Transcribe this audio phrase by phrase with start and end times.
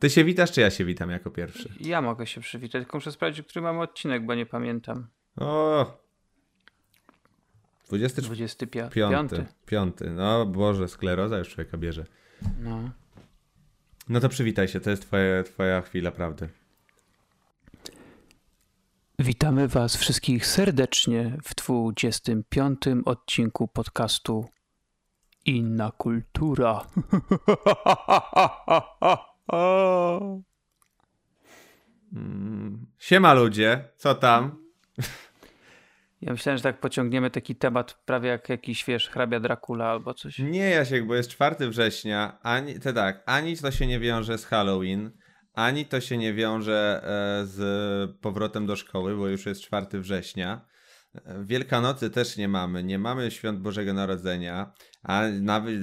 [0.00, 1.72] Ty się witasz, czy ja się witam jako pierwszy?
[1.80, 5.06] Ja mogę się przywitać, tylko muszę sprawdzić, który mamy odcinek, bo nie pamiętam.
[5.36, 5.98] O!
[7.88, 8.26] 25.
[8.26, 8.92] 25.
[8.92, 9.46] Piąty.
[9.66, 10.10] Piąty.
[10.10, 12.04] No Boże, skleroza już człowieka bierze.
[12.58, 12.90] No.
[14.08, 16.48] No to przywitaj się, to jest twoja, twoja chwila prawdy.
[19.18, 24.48] Witamy Was wszystkich serdecznie w 25 odcinku podcastu
[25.44, 26.86] Inna Kultura.
[32.12, 32.86] Mm.
[32.98, 34.56] Siema ludzie, co tam?
[36.22, 40.38] Ja myślałem, że tak pociągniemy taki temat prawie jak jakiś, wiesz, hrabia Dracula albo coś.
[40.38, 44.46] Nie, Jasiek, bo jest 4 września, ani, to tak, ani to się nie wiąże z
[44.46, 45.10] Halloween,
[45.54, 50.66] ani to się nie wiąże e, z powrotem do szkoły, bo już jest 4 września.
[51.14, 54.72] E, Wielkanocy też nie mamy, nie mamy świąt Bożego Narodzenia,
[55.02, 55.74] a nawet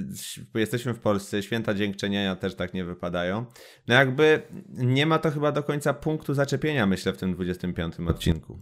[0.55, 3.45] jesteśmy w Polsce, święta dziękczynienia też tak nie wypadają.
[3.87, 8.59] No jakby nie ma to chyba do końca punktu zaczepienia, myślę, w tym 25 odcinku.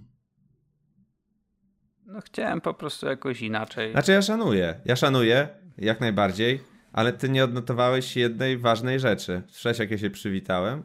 [2.05, 3.91] No chciałem po prostu jakoś inaczej.
[3.91, 6.59] Znaczy ja szanuję, ja szanuję jak najbardziej,
[6.93, 9.41] ale ty nie odnotowałeś jednej ważnej rzeczy.
[9.47, 10.83] Słyszałeś jak ja się przywitałem?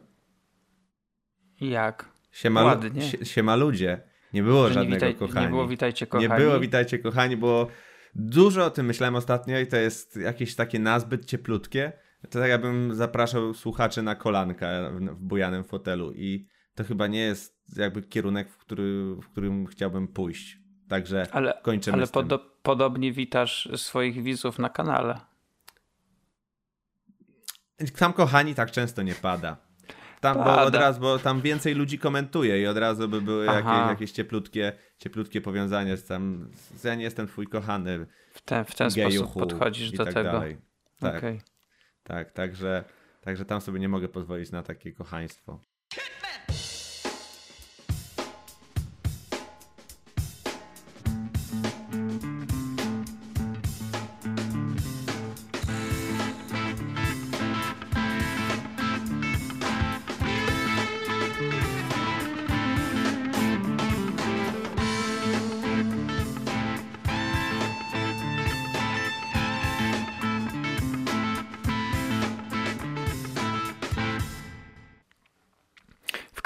[1.61, 2.09] Jak?
[2.31, 3.01] Siema, Ładnie.
[3.01, 4.01] Sie, siema ludzie.
[4.33, 5.45] Nie było Że żadnego nie, witaj, kochani.
[5.45, 6.29] nie było witajcie kochani.
[6.29, 7.67] Nie było witajcie kochani, bo
[8.15, 11.93] dużo o tym myślałem ostatnio i to jest jakieś takie nazbyt cieplutkie.
[12.29, 17.77] To tak jakbym zapraszał słuchaczy na kolanka w, bujanym fotelu i to chyba nie jest
[17.77, 20.57] jakby kierunek, w, który, w którym chciałbym pójść.
[20.89, 25.19] Także Ale, kończymy ale podo- podobnie witasz swoich widzów na kanale.
[27.97, 29.57] Tam kochani tak często nie pada.
[30.21, 30.63] Tam, bo Pada.
[30.63, 33.89] od razu, bo tam więcej ludzi komentuje i od razu by były jakieś, Aha.
[33.89, 36.49] jakieś cieplutkie, cieplutkie powiązania z tam.
[36.53, 38.05] z- Ja nie jestem twój kochany.
[38.33, 40.31] W ten, w ten gejuchu sposób podchodzisz do tak tego.
[40.31, 40.57] Dalej.
[40.99, 41.41] Tak, Okej.
[42.03, 42.83] tak, także,
[43.21, 45.59] także tam sobie nie mogę pozwolić na takie kochaństwo.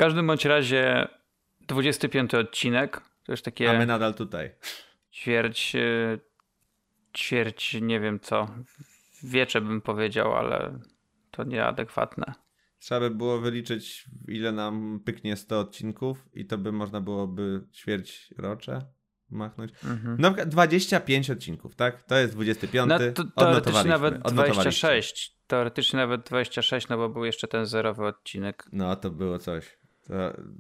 [0.06, 1.08] Każdym bądź razie
[1.62, 3.02] 25 odcinek.
[3.26, 4.52] To już A takie my nadal tutaj.
[5.14, 6.20] ćwierć, e,
[7.18, 8.48] ćwierć, nie wiem co,
[9.24, 10.80] wiecze bym powiedział, ale
[11.32, 12.34] to nieadekwatne.
[12.80, 18.34] Trzeba by było wyliczyć, ile nam pyknie 100 odcinków i to by można byłoby ćwierć
[18.38, 18.82] rocze
[19.30, 19.72] machnąć.
[19.84, 20.18] Mhm.
[20.20, 22.04] No 25 odcinków, tak?
[22.04, 22.90] To jest 25.
[22.90, 24.64] No, to, teoretycznie nawet odnotowaliśmy.
[24.64, 25.36] 26.
[25.48, 28.66] Teoretycznie nawet 26, no bo był jeszcze ten zerowy odcinek.
[28.72, 29.78] No, to było coś.
[30.08, 30.14] To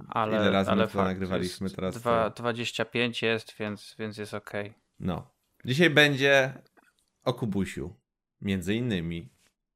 [0.09, 1.95] Ale, ile razy ale my to nagrywaliśmy teraz?
[1.95, 2.43] Dwa, to...
[2.43, 4.51] 25 jest, więc, więc jest ok.
[4.99, 5.31] No.
[5.65, 6.53] Dzisiaj będzie
[7.23, 7.95] o Kubusiu.
[8.41, 9.29] Między innymi.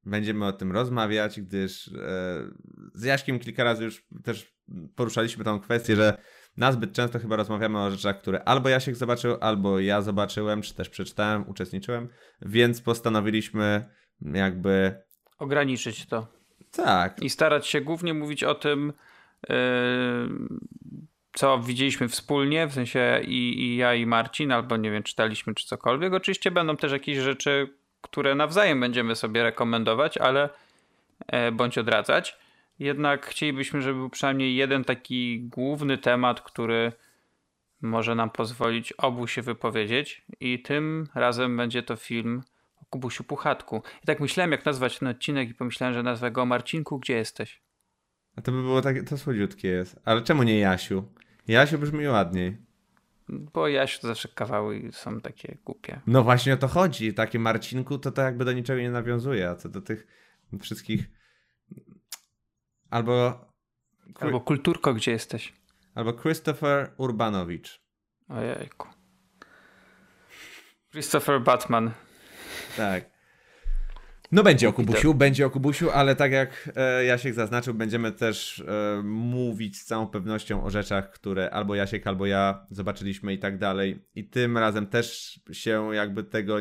[0.06, 1.91] Będziemy o tym rozmawiać, gdyż e,
[2.94, 4.56] z Jaśkiem kilka razy już też
[4.96, 6.18] poruszaliśmy tą kwestię, że
[6.57, 10.90] nazbyt często chyba rozmawiamy o rzeczach, które albo Jasiek zobaczył, albo ja zobaczyłem, czy też
[10.90, 12.09] przeczytałem, uczestniczyłem,
[12.41, 13.86] więc postanowiliśmy
[14.22, 15.01] jakby
[15.38, 16.28] Ograniczyć to.
[16.72, 18.94] tak, I starać się głównie mówić o tym,
[21.33, 25.66] co widzieliśmy wspólnie, w sensie i, i ja i Marcin, albo nie wiem, czytaliśmy czy
[25.66, 26.13] cokolwiek.
[26.13, 30.50] Oczywiście będą też jakieś rzeczy, które nawzajem będziemy sobie rekomendować, ale
[31.27, 32.38] e, bądź odradzać.
[32.79, 36.91] Jednak chcielibyśmy, żeby był przynajmniej jeden taki główny temat, który
[37.81, 40.25] może nam pozwolić obu się wypowiedzieć.
[40.39, 42.44] I tym razem będzie to film
[42.81, 43.83] o Kubusiu Puchatku.
[44.03, 47.61] I tak myślałem, jak nazwać ten odcinek, i pomyślałem, że nazwę go Marcinku, gdzie jesteś?
[48.35, 50.00] A to by było takie, to słodziutkie jest.
[50.06, 51.03] Ale czemu nie Jasiu?
[51.47, 52.57] Jasiu brzmi ładniej.
[53.29, 56.01] Bo Jasiu to zawsze kawały są takie głupie.
[56.07, 57.13] No właśnie o to chodzi.
[57.13, 60.07] Takie Marcinku to to jakby do niczego nie nawiązuje, a co do tych
[60.62, 61.09] wszystkich
[62.89, 63.45] albo
[64.19, 65.54] Albo Kulturko, gdzie jesteś?
[65.95, 67.81] albo Christopher Urbanowicz.
[68.30, 68.88] Ojejku.
[70.92, 71.92] Christopher Batman.
[72.77, 73.19] Tak.
[74.31, 78.60] No będzie o Kubusiu, będzie o Kubusiu, ale tak jak e, Jasiek zaznaczył, będziemy też
[78.68, 83.58] e, mówić z całą pewnością o rzeczach, które albo Jasiek, albo ja zobaczyliśmy i tak
[83.58, 84.06] dalej.
[84.16, 86.60] I tym razem też się jakby tego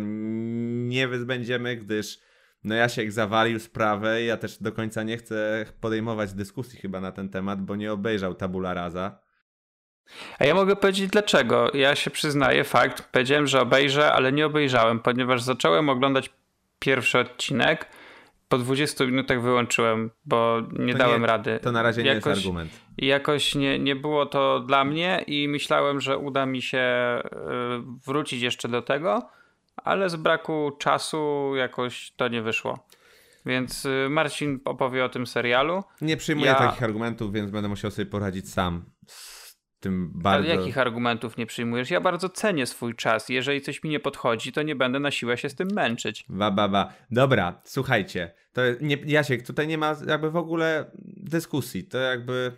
[0.88, 2.18] nie wyzbędziemy, gdyż
[2.64, 7.12] no Jasiek zawalił sprawę i ja też do końca nie chcę podejmować dyskusji chyba na
[7.12, 9.18] ten temat, bo nie obejrzał tabula rasa.
[10.38, 11.70] A ja mogę powiedzieć dlaczego.
[11.74, 16.30] Ja się przyznaję, fakt, powiedziałem, że obejrzę, ale nie obejrzałem, ponieważ zacząłem oglądać
[16.78, 17.86] pierwszy odcinek
[18.48, 21.60] po 20 minutach wyłączyłem, bo nie To dałem nie- rady.
[21.62, 22.70] To na razie nie Jakoś- jest argument.
[22.98, 27.28] Jakoś nie, nie było to dla mnie i myślałem, że uda mi się y,
[28.06, 29.28] wrócić jeszcze do tego,
[29.76, 32.86] ale z braku czasu jakoś to nie wyszło.
[33.46, 35.82] Więc y, Marcin opowie o tym serialu.
[36.00, 38.84] Nie przyjmuję Ja- takich argumentów, więc będę musiał sobie poradzić sam
[39.80, 40.48] tym bardzo.
[40.50, 41.90] Ale jakich argumentów nie przyjmujesz?
[41.90, 43.28] Ja bardzo cenię swój czas.
[43.28, 46.24] Jeżeli coś mi nie podchodzi, to nie będę na siłę się z tym męczyć.
[46.28, 46.92] Ba, ba, ba.
[47.10, 48.34] Dobra, słuchajcie.
[48.52, 51.84] To nie, Jasiek, tutaj nie ma jakby w ogóle dyskusji.
[51.84, 52.52] To jakby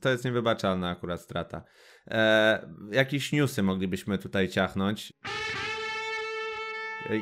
[0.00, 1.62] to jest niewybaczalna akurat strata.
[2.10, 5.12] E, jakieś newsy moglibyśmy tutaj ciachnąć.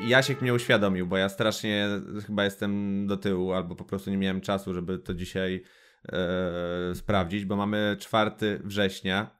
[0.07, 1.87] Jasiek mnie uświadomił, bo ja strasznie
[2.25, 5.63] chyba jestem do tyłu, albo po prostu nie miałem czasu, żeby to dzisiaj
[6.11, 9.38] e, sprawdzić, bo mamy 4 września.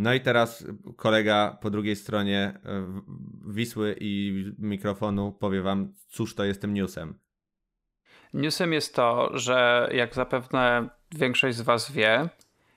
[0.00, 0.66] No i teraz
[0.96, 3.02] kolega po drugiej stronie e,
[3.46, 7.18] Wisły i mikrofonu powie wam, cóż to jest tym newsem.
[8.34, 12.28] Newsem jest to, że jak zapewne większość z Was wie,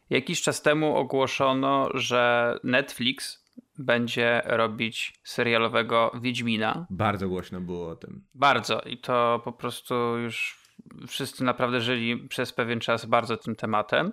[0.10, 3.46] jakiś czas temu ogłoszono, że Netflix
[3.78, 6.86] będzie robić serialowego Wiedźmina.
[6.90, 8.26] Bardzo głośno było o tym.
[8.34, 8.82] Bardzo.
[8.82, 10.64] I to po prostu już
[11.08, 14.12] wszyscy naprawdę żyli przez pewien czas bardzo tym tematem.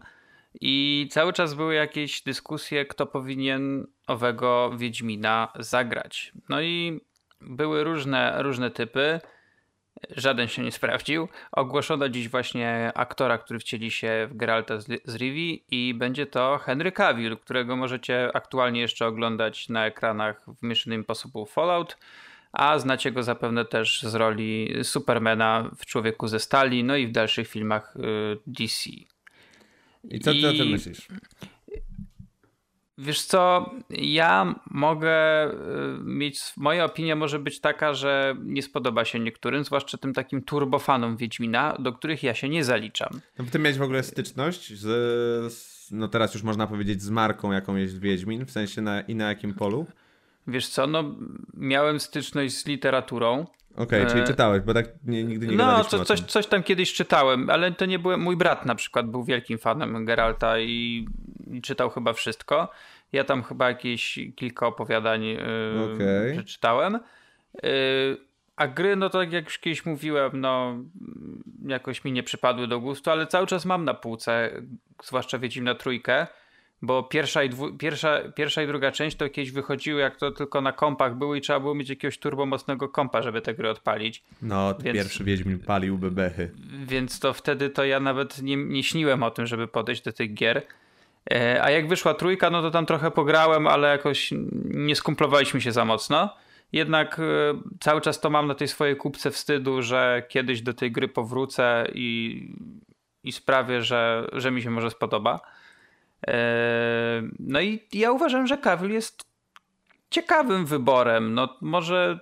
[0.60, 6.32] I cały czas były jakieś dyskusje, kto powinien owego Wiedźmina zagrać.
[6.48, 7.00] No i
[7.40, 9.20] były różne, różne typy.
[10.10, 11.28] Żaden się nie sprawdził.
[11.52, 16.58] Ogłoszono dziś właśnie aktora, który wcieli się w Geralta z, z Rivi i będzie to
[16.58, 21.96] Henry Cavill, którego możecie aktualnie jeszcze oglądać na ekranach w Mission Impossible Fallout,
[22.52, 27.12] a znacie go zapewne też z roli Supermana w Człowieku ze Stali, no i w
[27.12, 28.90] dalszych filmach y, DC.
[30.04, 31.08] I co ty o tym I- myślisz?
[32.98, 35.54] Wiesz co, ja mogę y,
[36.04, 41.16] mieć, moja opinia może być taka, że nie spodoba się niektórym, zwłaszcza tym takim turbofanom
[41.16, 43.20] Wiedźmina, do których ja się nie zaliczam.
[43.38, 44.82] No, ty miałeś w ogóle styczność z,
[45.52, 49.14] z, no teraz już można powiedzieć, z marką, jaką jest Wiedźmin, w sensie na, i
[49.14, 49.86] na jakim polu?
[50.46, 51.14] Wiesz co, no
[51.54, 53.46] miałem styczność z literaturą.
[53.76, 56.92] Okej, czyli E, czytałeś, bo tak nie, nigdy nie No, co, coś, coś tam kiedyś
[56.92, 58.20] czytałem, ale to nie byłem.
[58.20, 61.06] Mój brat na przykład był wielkim fanem Geralta i,
[61.50, 62.70] i czytał chyba wszystko.
[63.12, 65.38] Ja tam chyba jakieś kilka opowiadań yy,
[65.94, 66.32] Okej.
[66.32, 66.98] przeczytałem.
[67.62, 67.70] Yy,
[68.56, 70.76] a gry, no to tak jak już kiedyś mówiłem, no
[71.66, 74.50] jakoś mi nie przypadły do gustu, ale cały czas mam na półce,
[75.04, 76.26] zwłaszcza Wiedźmina trójkę,
[76.82, 80.60] bo pierwsza i, dwu, pierwsza, pierwsza i druga część to kiedyś wychodziły, jak to tylko
[80.60, 84.22] na kompach były i trzeba było mieć jakiegoś turbomocnego kompa, żeby te gry odpalić.
[84.42, 86.50] No, Więc- pierwszy Wiedźmin palił bebechy.
[86.86, 90.34] Więc to wtedy to ja nawet nie, nie śniłem o tym, żeby podejść do tych
[90.34, 90.62] gier.
[91.30, 94.30] E, A jak wyszła trójka, no to tam trochę pograłem, ale jakoś
[94.64, 96.34] nie skumplowaliśmy się za mocno.
[96.72, 97.22] Jednak e,
[97.80, 101.86] cały czas to mam na tej swojej kupce wstydu, że kiedyś do tej gry powrócę
[101.94, 102.48] i,
[103.24, 105.40] i sprawię, że, że mi się może spodoba.
[106.26, 109.30] E, No i ja uważam, że Cavill jest
[110.10, 111.34] ciekawym wyborem.
[111.34, 112.20] No może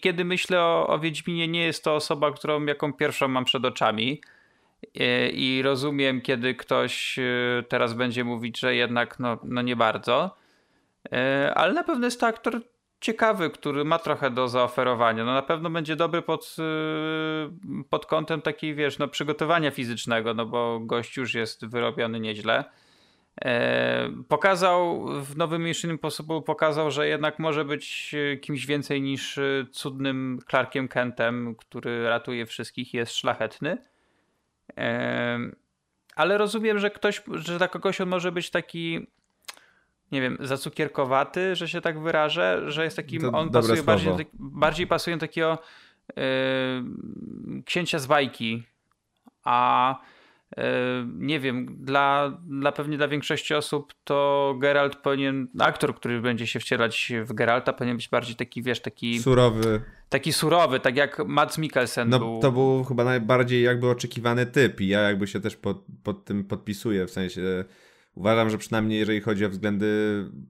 [0.00, 4.20] kiedy myślę o, o Wiedźminie, nie jest to osoba, którą jaką pierwszą mam przed oczami.
[5.00, 10.36] E, I rozumiem, kiedy ktoś e, teraz będzie mówić, że jednak no, no nie bardzo.
[11.12, 12.60] E, Ale na pewno jest to aktor
[13.00, 15.24] ciekawy, który ma trochę do zaoferowania.
[15.24, 16.56] No na pewno będzie dobry pod,
[17.90, 22.64] pod kątem takiej, wiesz, no przygotowania fizycznego, no bo gość już jest wyrobiony nieźle.
[23.44, 29.38] E, Pokazał w nowym Mission Impossible pokazał, że jednak może być e, kimś więcej niż
[29.38, 33.78] e, cudnym Clarkiem Kentem, który ratuje wszystkich i jest szlachetny.
[36.16, 39.06] Ale rozumiem, że ktoś, że dla kogoś on może być taki
[40.12, 44.24] nie wiem, zacukierkowaty, że się tak wyrażę, że jest takim, To on pasuje bardziej, słowo.
[44.32, 45.58] bardziej pasuje do takiego
[46.08, 46.22] e,
[47.64, 48.62] księcia z bajki,
[49.44, 49.98] a
[51.18, 56.60] nie wiem, dla, dla pewnie dla większości osób to Geralt powinien, aktor, który będzie się
[56.60, 59.82] wcielać w Geralta powinien być bardziej taki, wiesz, taki, Surowy.
[60.08, 62.38] taki surowy, tak jak Mads Mikkelsen No był.
[62.42, 66.44] to był chyba najbardziej jakby oczekiwany typ i ja jakby się też pod, pod tym
[66.44, 67.64] podpisuję, w sensie
[68.14, 69.86] uważam, że przynajmniej jeżeli chodzi o względy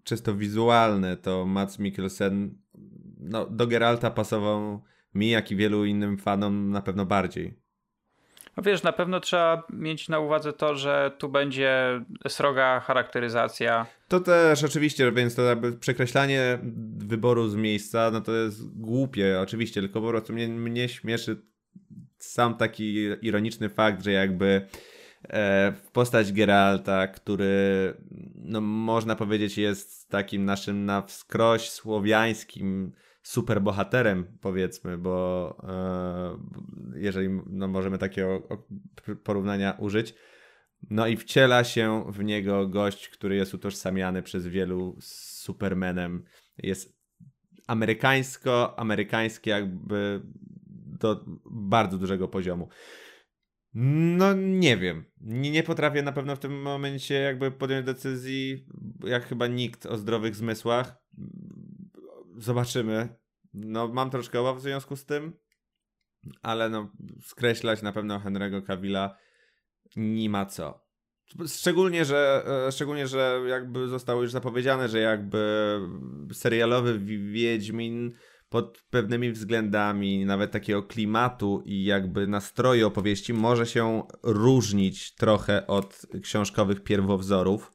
[0.04, 2.54] czysto wizualne, to Mats Mikkelsen
[3.18, 4.82] no, do Geralta pasował
[5.14, 7.59] mi, jak i wielu innym fanom na pewno bardziej.
[8.56, 13.86] No Wiesz, na pewno trzeba mieć na uwadze to, że tu będzie sroga charakteryzacja.
[14.08, 15.42] To też oczywiście, więc to
[15.80, 16.58] przekreślanie
[16.96, 21.42] wyboru z miejsca, no to jest głupie oczywiście, tylko po prostu mnie, mnie śmieszy
[22.18, 24.66] sam taki ironiczny fakt, że jakby
[25.28, 27.94] e, postać Geralta, który
[28.34, 32.92] no można powiedzieć jest takim naszym na wskroś słowiańskim
[33.22, 38.48] superbohaterem, powiedzmy, bo e, jeżeli no, możemy takiego
[39.24, 40.14] porównania użyć.
[40.90, 46.24] No i wciela się w niego gość, który jest utożsamiany przez wielu z Supermanem.
[46.58, 47.00] Jest
[47.66, 50.22] amerykańsko, amerykański jakby
[51.00, 52.68] do bardzo dużego poziomu.
[53.74, 55.04] No nie wiem.
[55.20, 58.66] Nie, nie potrafię na pewno w tym momencie jakby podjąć decyzji,
[59.04, 60.96] jak chyba nikt o zdrowych zmysłach.
[62.40, 63.08] Zobaczymy.
[63.54, 65.32] No mam troszkę obaw w związku z tym,
[66.42, 66.92] ale no
[67.22, 69.16] skreślać na pewno Henry'ego Cavilla
[69.96, 70.90] nie ma co.
[71.46, 75.80] Szczególnie, że e, szczególnie, że jakby zostało już zapowiedziane, że jakby
[76.32, 76.98] serialowy
[77.32, 78.12] Wiedźmin
[78.48, 86.06] pod pewnymi względami, nawet takiego klimatu i jakby nastroju opowieści może się różnić trochę od
[86.22, 87.72] książkowych pierwowzorów.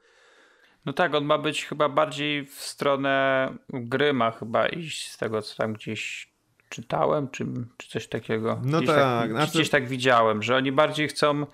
[0.85, 5.41] No tak, on ma być chyba bardziej w stronę gry, ma chyba iść z tego,
[5.41, 6.29] co tam gdzieś
[6.69, 7.45] czytałem, czy,
[7.77, 8.61] czy coś takiego.
[8.63, 9.51] No gdzieś tak, tak znaczy...
[9.51, 11.45] gdzieś tak widziałem, że oni bardziej chcą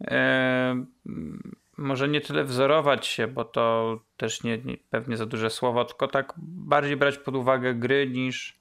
[0.00, 0.84] e,
[1.76, 6.08] może nie tyle wzorować się, bo to też nie, nie, pewnie za duże słowo, tylko
[6.08, 8.58] tak bardziej brać pod uwagę gry niż,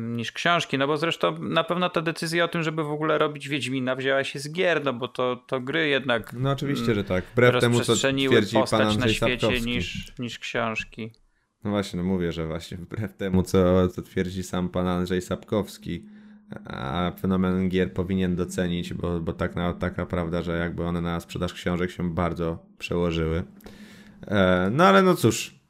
[0.00, 0.78] niż książki.
[0.78, 4.24] No bo zresztą na pewno ta decyzja o tym, żeby w ogóle robić Wiedźmina wzięła
[4.24, 6.32] się z gier, no bo to, to gry jednak.
[6.32, 7.24] No oczywiście, że tak.
[7.24, 9.70] Wbrew temu, co twierdzi postać pan na świecie Sapkowski.
[9.70, 11.10] niż, niż książki.
[11.64, 16.06] No właśnie, no mówię, że właśnie wbrew temu, co, co twierdzi sam pan Andrzej Sapkowski
[16.64, 21.20] a fenomen gier powinien docenić, bo, bo tak na, taka prawda, że jakby one na
[21.20, 23.44] sprzedaż książek się bardzo przełożyły.
[24.26, 25.60] E, no ale no cóż,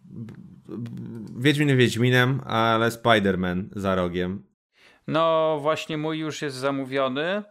[1.38, 4.42] Wiedźmin Wiedźminem, ale Spider-Man za rogiem.
[5.06, 7.42] No właśnie mój już jest zamówiony.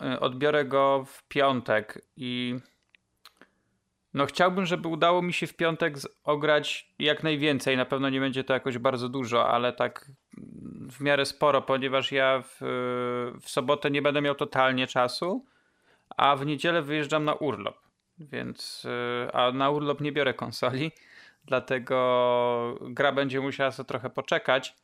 [0.00, 2.56] E, odbiorę go w piątek i
[4.14, 7.76] no chciałbym, żeby udało mi się w piątek ograć jak najwięcej.
[7.76, 10.10] Na pewno nie będzie to jakoś bardzo dużo, ale tak
[10.90, 12.58] w miarę sporo, ponieważ ja w,
[13.42, 15.46] w sobotę nie będę miał totalnie czasu,
[16.16, 17.78] a w niedzielę wyjeżdżam na urlop.
[18.18, 20.92] Więc, y, a na urlop nie biorę konsoli,
[21.48, 24.74] dlatego gra będzie musiała sobie trochę poczekać.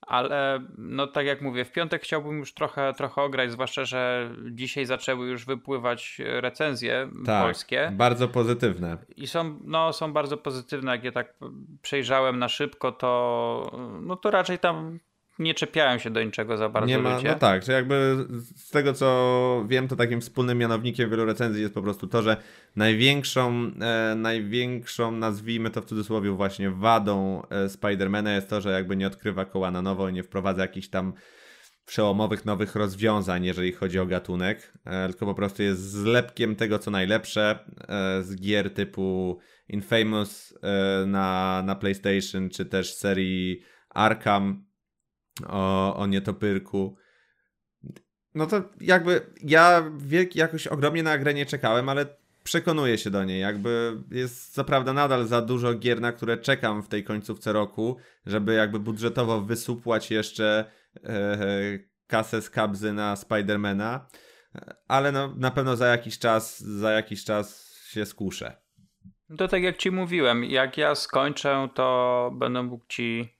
[0.00, 4.84] Ale no tak jak mówię, w piątek chciałbym już trochę, trochę ograć, zwłaszcza, że dzisiaj
[4.84, 7.92] zaczęły już wypływać recenzje tak, polskie.
[7.92, 8.98] Bardzo pozytywne.
[9.16, 10.92] I są, no, są bardzo pozytywne.
[10.92, 11.34] Jak je tak
[11.82, 13.70] przejrzałem na szybko, to,
[14.02, 14.98] no to raczej tam
[15.38, 17.28] nie czepiają się do niczego za bardzo nie ma, ludzie.
[17.28, 18.26] No tak, że jakby
[18.56, 22.36] z tego co wiem, to takim wspólnym mianownikiem wielu recenzji jest po prostu to, że
[22.76, 28.96] największą, e, największą nazwijmy to w cudzysłowie właśnie wadą e, Spidermana jest to, że jakby
[28.96, 31.12] nie odkrywa koła na nowo i nie wprowadza jakichś tam
[31.88, 36.90] przełomowych nowych rozwiązań, jeżeli chodzi o gatunek, e, tylko po prostu jest zlepkiem tego, co
[36.90, 44.67] najlepsze e, z gier typu Infamous e, na, na PlayStation, czy też serii Arkham,
[45.46, 46.96] o, o nietopyrku.
[48.34, 52.06] No to jakby ja wielki jakoś ogromnie na grę nie czekałem, ale
[52.44, 53.40] przekonuję się do niej.
[53.40, 57.96] Jakby jest co prawda nadal za dużo gier, na które czekam w tej końcówce roku,
[58.26, 60.64] żeby jakby budżetowo wysupłać jeszcze
[61.04, 64.06] e, kasę z kabzy na Spidermana,
[64.88, 68.56] ale no, na pewno za jakiś czas, za jakiś czas się skuszę.
[69.38, 73.37] To tak jak ci mówiłem, jak ja skończę, to będę mógł ci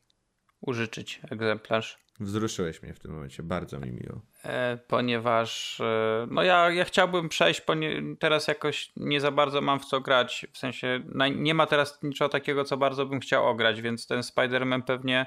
[0.61, 1.99] użyczyć egzemplarz.
[2.21, 4.21] Wzruszyłeś mnie w tym momencie, bardzo mi miło.
[4.45, 9.81] E, ponieważ e, no ja, ja chciałbym przejść, ponie, teraz jakoś nie za bardzo mam
[9.81, 13.49] w co grać, w sensie na, nie ma teraz niczego takiego, co bardzo bym chciał
[13.49, 15.27] ograć, więc ten Spider-Man pewnie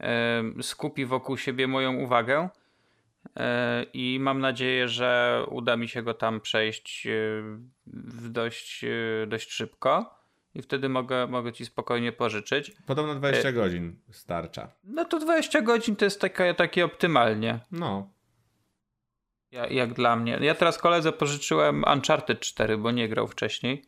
[0.00, 2.48] e, skupi wokół siebie moją uwagę
[3.36, 7.10] e, i mam nadzieję, że uda mi się go tam przejść e,
[7.86, 10.16] w dość, e, dość szybko
[10.56, 12.72] i wtedy mogę, mogę ci spokojnie pożyczyć.
[12.86, 13.52] Podobno 20 e...
[13.52, 14.68] godzin starcza.
[14.84, 17.60] No to 20 godzin to jest takie, takie optymalnie.
[17.72, 18.10] No.
[19.50, 20.38] Ja, jak dla mnie.
[20.40, 23.84] Ja teraz koledze pożyczyłem Uncharted 4, bo nie grał wcześniej.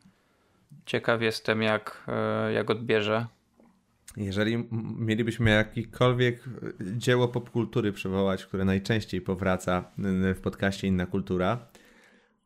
[0.87, 3.27] Ciekaw jestem, jak, e, jak odbierze.
[4.17, 6.45] Jeżeli mielibyśmy jakiekolwiek
[6.81, 9.85] dzieło popkultury przywołać, które najczęściej powraca
[10.35, 11.67] w podcaście Inna Kultura,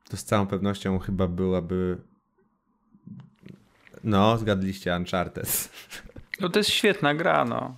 [0.09, 1.99] to z całą pewnością chyba byłaby
[4.05, 5.69] no, zgadliście Uncharted.
[6.41, 7.77] No to jest świetna gra, no.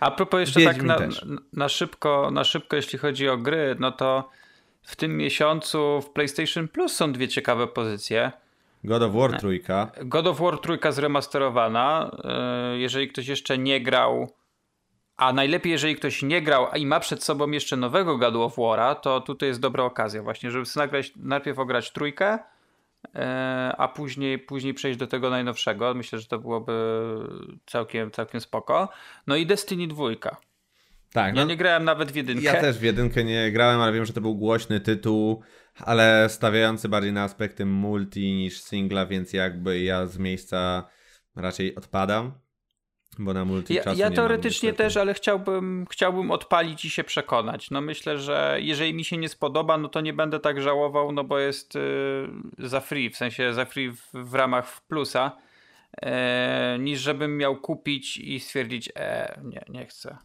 [0.00, 3.92] A propos jeszcze Wiedźmin tak na, na, szybko, na szybko, jeśli chodzi o gry, no
[3.92, 4.30] to
[4.82, 8.32] w tym miesiącu w PlayStation Plus są dwie ciekawe pozycje.
[8.84, 9.90] God of War trójka.
[10.04, 12.10] God of War trójka zremasterowana.
[12.24, 14.34] E, jeżeli ktoś jeszcze nie grał,
[15.16, 19.00] a najlepiej jeżeli ktoś nie grał i ma przed sobą jeszcze nowego God of War'a,
[19.00, 22.38] to tutaj jest dobra okazja właśnie, żeby nagrać, najpierw ograć trójkę,
[23.78, 25.94] a później, później przejść do tego najnowszego.
[25.94, 26.72] Myślę, że to byłoby
[27.66, 28.88] całkiem, całkiem spoko.
[29.26, 30.04] No i Destiny 2.
[31.12, 32.44] Tak, ja no, nie grałem nawet w jedynkę.
[32.44, 35.42] Ja też w jedynkę nie grałem, ale wiem, że to był głośny tytuł,
[35.78, 40.88] ale stawiający bardziej na aspekty multi niż singla, więc jakby ja z miejsca
[41.36, 42.32] raczej odpadam.
[43.18, 47.70] Bo na multi ja, ja nie teoretycznie też, ale chciałbym, chciałbym odpalić i się przekonać.
[47.70, 51.24] No myślę, że jeżeli mi się nie spodoba, no to nie będę tak żałował, no
[51.24, 55.36] bo jest yy, za free, w sensie za free w, w ramach plusa,
[56.02, 56.08] yy,
[56.78, 60.16] niż żebym miał kupić i stwierdzić, e, nie, nie chcę.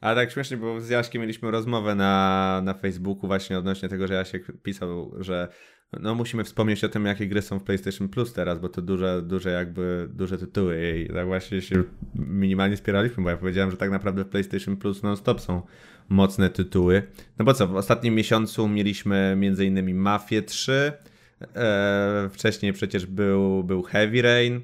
[0.00, 4.14] Ale tak śmiesznie, bo z Jaśkiem mieliśmy rozmowę na, na Facebooku właśnie odnośnie tego, że
[4.14, 5.48] Jasiek pisał, że
[6.00, 9.22] no musimy wspomnieć o tym, jakie gry są w PlayStation Plus teraz, bo to duże,
[9.22, 11.82] duże jakby, duże tytuły i tak właśnie się
[12.14, 15.62] minimalnie spieraliśmy, bo ja powiedziałem, że tak naprawdę w PlayStation Plus non-stop są
[16.08, 17.02] mocne tytuły.
[17.38, 19.94] No bo co, w ostatnim miesiącu mieliśmy m.in.
[19.94, 20.92] Mafię 3,
[21.54, 24.60] e, wcześniej przecież był, był Heavy Rain,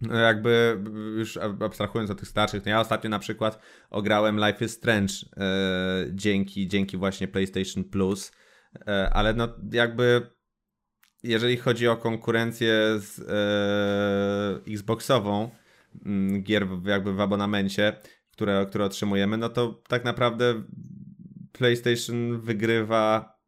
[0.00, 0.78] no jakby
[1.16, 3.58] już abstrahując od tych starszych, no ja ostatnio na przykład
[3.90, 8.32] ograłem Life is Strange e, dzięki, dzięki właśnie PlayStation Plus,
[8.86, 10.37] e, ale no jakby
[11.22, 15.50] jeżeli chodzi o konkurencję z e, Xboxową,
[16.06, 17.96] mm, gier jakby w abonamencie,
[18.30, 20.62] które, które otrzymujemy, no to tak naprawdę
[21.52, 23.38] PlayStation wygrywa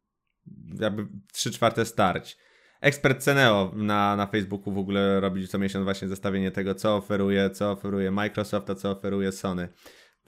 [0.79, 2.37] jakby 3 czwarte starć.
[2.81, 7.49] Ekspert Ceneo na, na Facebooku w ogóle robi co miesiąc właśnie zestawienie tego, co oferuje,
[7.49, 9.69] co oferuje Microsoft, a co oferuje Sony.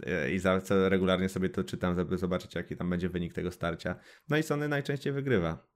[0.06, 3.96] E, I za, regularnie sobie to czytam, żeby zobaczyć, jaki tam będzie wynik tego starcia.
[4.30, 5.73] No i Sony najczęściej wygrywa.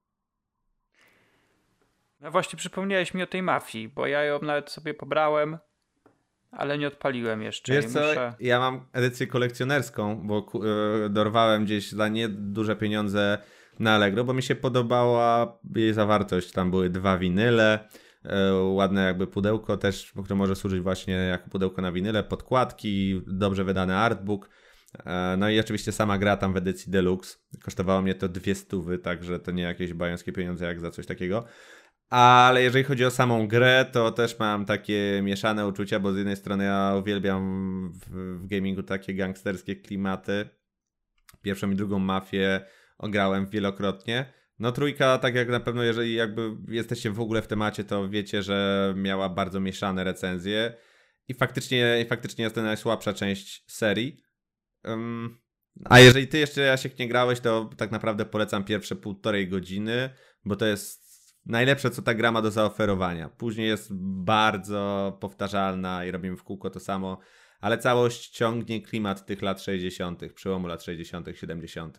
[2.20, 5.58] No właśnie przypomniałeś mi o tej mafii, bo ja ją nawet sobie pobrałem,
[6.50, 7.72] ale nie odpaliłem jeszcze.
[7.72, 8.34] Wiesz co, muszę...
[8.40, 10.50] ja mam edycję kolekcjonerską, bo
[11.02, 13.38] yy, dorwałem gdzieś za nieduże pieniądze
[13.78, 16.52] na Allegro, bo mi się podobała jej zawartość.
[16.52, 17.88] Tam były dwa winyle,
[18.24, 18.30] yy,
[18.62, 23.96] ładne jakby pudełko też, które może służyć właśnie jako pudełko na winyle, podkładki, dobrze wydany
[23.96, 24.48] artbook.
[25.06, 27.38] E, no i oczywiście sama gra tam w edycji deluxe.
[27.62, 31.44] Kosztowało mnie to dwie stówy, także to nie jakieś bajońskie pieniądze jak za coś takiego.
[32.10, 36.36] Ale jeżeli chodzi o samą grę, to też mam takie mieszane uczucia, bo z jednej
[36.36, 40.48] strony ja uwielbiam w, w gamingu takie gangsterskie klimaty.
[41.42, 42.60] Pierwszą i drugą mafię
[42.98, 44.32] ograłem wielokrotnie.
[44.58, 48.42] No trójka, tak jak na pewno, jeżeli jakby jesteście w ogóle w temacie, to wiecie,
[48.42, 50.74] że miała bardzo mieszane recenzje.
[51.28, 54.22] I faktycznie, i faktycznie jest to najsłabsza część serii.
[54.84, 55.38] Um,
[55.84, 60.10] a jeżeli ty jeszcze Jasiek nie grałeś, to tak naprawdę polecam pierwsze półtorej godziny,
[60.44, 61.07] bo to jest
[61.48, 63.28] najlepsze, co ta gra ma do zaoferowania.
[63.28, 67.18] Później jest bardzo powtarzalna i robimy w kółko to samo,
[67.60, 71.98] ale całość ciągnie klimat tych lat 60., przełomu lat 60., 70.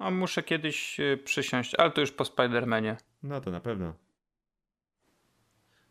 [0.00, 2.96] No, muszę kiedyś y, przysiąść, ale to już po Spider-Manie.
[3.22, 3.94] No to na pewno.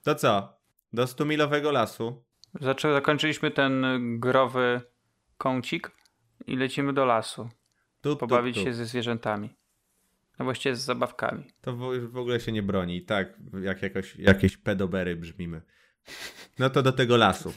[0.03, 0.59] To co?
[0.93, 2.23] Do 100-milowego lasu.
[2.61, 3.85] Zaczę zakończyliśmy ten
[4.19, 4.81] growy
[5.37, 5.91] kącik
[6.47, 7.49] i lecimy do lasu.
[8.01, 8.69] Tup, Pobawić tup, tup.
[8.71, 9.55] się ze zwierzętami.
[10.39, 11.43] No właściwie z zabawkami.
[11.61, 13.01] To w, w ogóle się nie broni.
[13.01, 15.61] Tak, jak jakoś, jakieś pedobery brzmimy.
[16.59, 17.53] No to do tego lasu.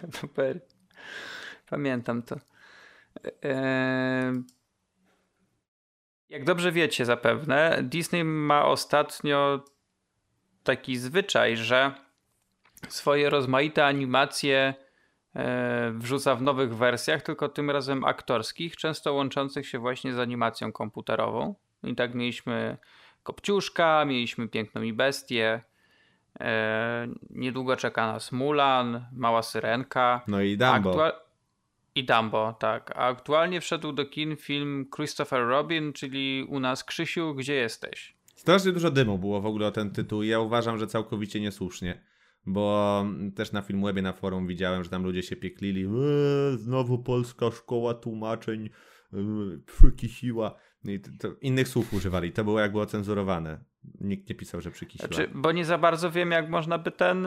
[0.00, 0.60] Pedobery.
[1.66, 2.36] Pamiętam to.
[3.42, 4.42] Eee...
[6.28, 9.64] Jak dobrze wiecie zapewne, Disney ma ostatnio
[10.62, 11.94] taki zwyczaj, że
[12.88, 14.74] swoje rozmaite animacje
[15.92, 21.54] wrzuca w nowych wersjach, tylko tym razem aktorskich, często łączących się właśnie z animacją komputerową.
[21.82, 22.76] I tak mieliśmy
[23.22, 25.60] Kopciuszka, mieliśmy Piękną i Bestię,
[26.40, 30.20] e, niedługo czeka nas Mulan, Mała Syrenka.
[30.28, 31.12] No i Dumbo.
[31.94, 32.90] I Dumbo, tak.
[32.96, 38.14] A aktualnie wszedł do kin film Christopher Robin, czyli u nas Krzysiu, gdzie jesteś?
[38.36, 42.00] Strasznie dużo dymu było w ogóle o ten tytuł i ja uważam, że całkowicie niesłusznie
[42.46, 43.04] bo
[43.34, 47.94] też na Filmwebie, na forum widziałem, że tam ludzie się pieklili, eee, znowu polska szkoła
[47.94, 48.70] tłumaczeń
[49.12, 50.54] eee, siła.
[50.84, 53.64] No I to, to innych słów używali, to było jakby ocenzurowane.
[54.00, 55.08] Nikt nie pisał, że przykisiła.
[55.08, 57.26] Znaczy, bo nie za bardzo wiem, jak można by ten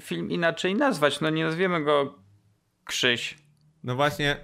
[0.00, 1.20] film inaczej nazwać.
[1.20, 2.18] No nie nazwiemy go
[2.84, 3.38] Krzyś.
[3.84, 4.36] No właśnie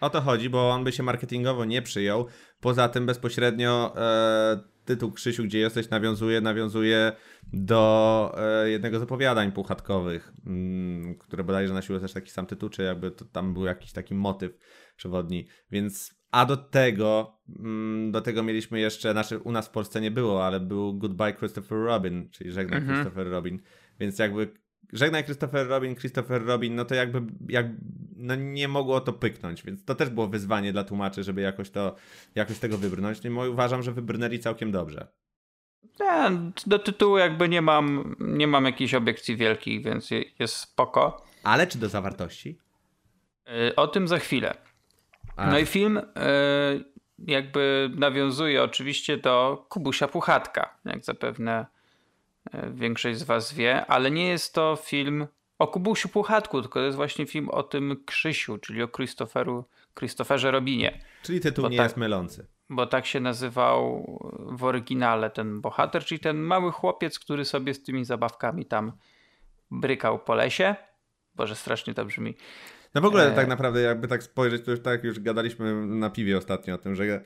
[0.00, 2.26] o to chodzi, bo on by się marketingowo nie przyjął.
[2.60, 7.12] Poza tym bezpośrednio e, tytuł Krzysiu, gdzie jesteś, nawiązuje, nawiązuje
[7.52, 12.82] do e, jednego z opowiadań puchatkowych, mm, które bodajże nosiły też taki sam tytuł, czy
[12.82, 14.58] jakby to, tam był jakiś taki motyw
[14.96, 20.00] przewodni, więc a do tego, mm, do tego mieliśmy jeszcze, znaczy u nas w Polsce
[20.00, 22.98] nie było, ale był Goodbye Christopher Robin, czyli Żegnaj mhm.
[22.98, 23.60] Christopher Robin,
[24.00, 24.52] więc jakby
[24.92, 27.66] Żegnaj Christopher Robin, Christopher Robin, no to jakby jak,
[28.20, 31.96] no nie mogło to pyknąć, więc to też było wyzwanie dla tłumaczy, żeby jakoś to,
[32.34, 33.22] jakoś tego wybrnąć.
[33.22, 35.06] No I uważam, że wybrnęli całkiem dobrze.
[36.00, 36.30] Ja,
[36.66, 41.24] do tytułu jakby nie mam, nie mam jakichś obiekcji wielkich, więc jest spoko.
[41.42, 42.58] Ale czy do zawartości?
[43.68, 44.54] Y, o tym za chwilę.
[45.38, 46.02] No i film y,
[47.18, 51.66] jakby nawiązuje oczywiście do Kubusia Puchatka, jak zapewne
[52.54, 55.26] y, większość z was wie, ale nie jest to film
[55.60, 59.64] o Kubusiu Puchatku, tylko to jest właśnie film o tym Krzysiu, czyli o Christopheru,
[59.98, 61.00] Christopherze Robinie.
[61.22, 62.46] Czyli tytuł Bo nie tak, jest mylący.
[62.70, 64.06] Bo tak się nazywał
[64.52, 68.92] w oryginale ten bohater, czyli ten mały chłopiec, który sobie z tymi zabawkami tam
[69.70, 70.74] brykał po lesie.
[71.34, 72.36] Boże, strasznie to brzmi.
[72.94, 73.34] No w ogóle e...
[73.34, 76.94] tak naprawdę jakby tak spojrzeć, to już tak już gadaliśmy na piwie ostatnio o tym,
[76.94, 77.24] że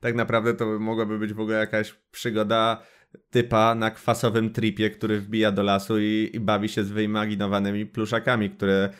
[0.00, 2.82] tak naprawdę to mogłaby być w ogóle jakaś przygoda
[3.30, 8.50] typa na kwasowym tripie, który wbija do lasu i, i bawi się z wyimaginowanymi pluszakami,
[8.50, 8.90] które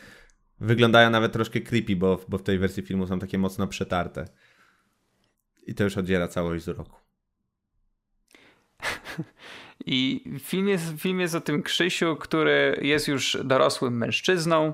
[0.59, 4.25] wyglądają nawet troszkę creepy, bo, bo w tej wersji filmu są takie mocno przetarte.
[5.67, 6.95] I to już oddziela całość z roku.
[9.85, 14.73] I film jest, film jest o tym Krzysiu, który jest już dorosłym mężczyzną.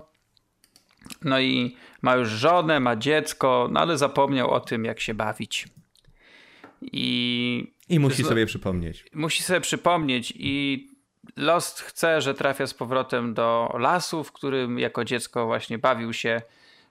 [1.22, 5.68] No i ma już żonę, ma dziecko, no ale zapomniał o tym, jak się bawić.
[6.82, 9.06] I, I musi sobie przypomnieć.
[9.14, 10.88] Musi sobie przypomnieć i
[11.36, 16.42] Lost chce, że trafia z powrotem do lasu, w którym jako dziecko właśnie bawił się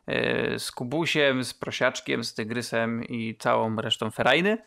[0.07, 4.59] e, z Kubusiem, z Prosiaczkiem, z Tygrysem i całą resztą ferajny.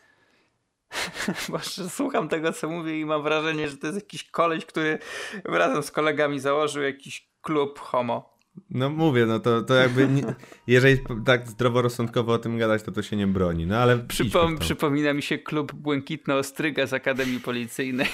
[1.88, 4.98] Słucham tego, co mówię i mam wrażenie, że to jest jakiś koleś, który
[5.44, 8.37] razem z kolegami założył jakiś klub homo.
[8.70, 10.22] No mówię, no to, to jakby, nie,
[10.66, 15.12] jeżeli tak zdroworozsądkowo o tym gadać, to to się nie broni, no ale Przypom Przypomina
[15.12, 18.08] mi się klub Błękitna Ostryga z Akademii Policyjnej.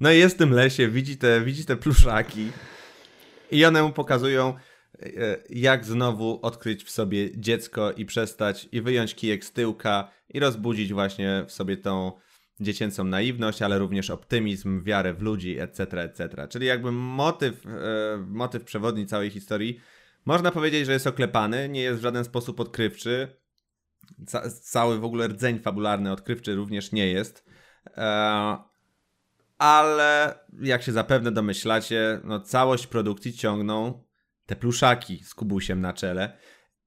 [0.00, 2.48] No i jest w tym lesie, widzi te, widzi te pluszaki
[3.50, 4.54] i one mu pokazują,
[5.02, 10.40] e, jak znowu odkryć w sobie dziecko i przestać, i wyjąć kijek z tyłka i
[10.40, 12.12] rozbudzić właśnie w sobie tą
[12.62, 16.48] dziecięcą naiwność, ale również optymizm, wiarę w ludzi, etc., etc.
[16.48, 17.70] Czyli jakby motyw, e,
[18.28, 19.80] motyw przewodni całej historii
[20.24, 23.36] można powiedzieć, że jest oklepany, nie jest w żaden sposób odkrywczy.
[24.26, 27.44] Ca cały w ogóle rdzeń fabularny odkrywczy również nie jest.
[27.96, 28.72] E,
[29.58, 34.04] ale jak się zapewne domyślacie, no całość produkcji ciągną
[34.46, 36.38] te pluszaki z Kubusiem na czele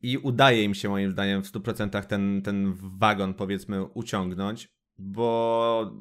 [0.02, 5.92] i udaje im się moim zdaniem w 100% ten, ten wagon powiedzmy uciągnąć, bo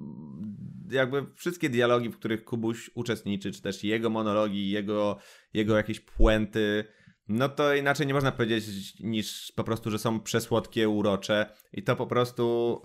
[0.90, 5.18] jakby wszystkie dialogi, w których Kubuś uczestniczy, czy też jego monologi, jego,
[5.52, 6.84] jego jakieś puenty,
[7.28, 11.96] no to inaczej nie można powiedzieć niż po prostu, że są przesłodkie, urocze i to
[11.96, 12.80] po prostu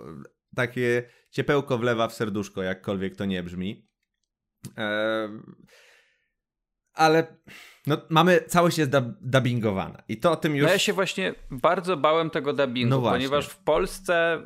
[0.56, 3.88] takie ciepełko wlewa w serduszko, jakkolwiek to nie brzmi.
[4.78, 5.30] Eee,
[6.93, 7.38] ale
[7.89, 10.65] no, mamy, całość jest dub dubbingowana i to o tym już...
[10.65, 14.41] No ja się właśnie bardzo bałem tego dubbingu, no ponieważ w Polsce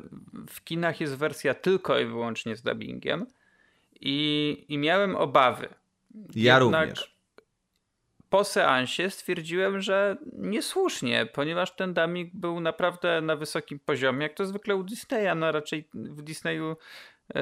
[0.50, 3.26] w kinach jest wersja tylko i wyłącznie z dubbingiem
[4.00, 5.68] i, i miałem obawy.
[6.34, 7.14] Ja Jednak również.
[8.30, 14.46] Po seansie stwierdziłem, że niesłusznie, ponieważ ten dubbing był naprawdę na wysokim poziomie, jak to
[14.46, 16.76] zwykle u Disneya, no raczej w Disneyu
[17.34, 17.40] yy,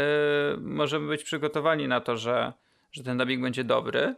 [0.60, 2.52] możemy być przygotowani na to, że,
[2.92, 4.14] że ten dubbing będzie dobry.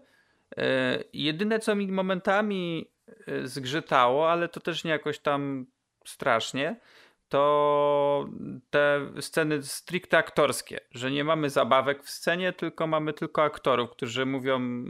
[0.57, 2.91] E, jedyne, co mi momentami
[3.27, 5.67] e, zgrzytało, ale to też nie jakoś tam
[6.07, 6.81] strasznie,
[7.29, 8.29] to
[8.71, 14.27] te sceny stricte aktorskie, że nie mamy zabawek w scenie, tylko mamy tylko aktorów, którzy
[14.27, 14.85] mówią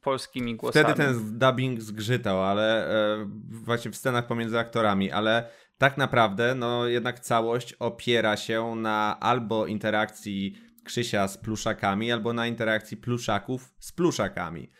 [0.00, 0.84] polskimi głosami.
[0.84, 6.86] Wtedy ten dubbing zgrzytał, ale e, właśnie w scenach pomiędzy aktorami, ale tak naprawdę no
[6.86, 10.54] jednak całość opiera się na albo interakcji
[10.84, 14.70] Krzysia z pluszakami, albo na interakcji pluszaków z pluszakami.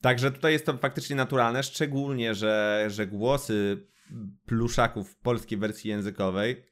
[0.00, 3.86] Także tutaj jest to faktycznie naturalne, szczególnie, że, że głosy
[4.46, 6.68] pluszaków w polskiej wersji językowej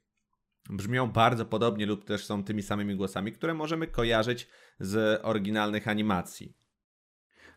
[0.71, 4.49] brzmią bardzo podobnie lub też są tymi samymi głosami, które możemy kojarzyć
[4.81, 6.55] z oryginalnych animacji.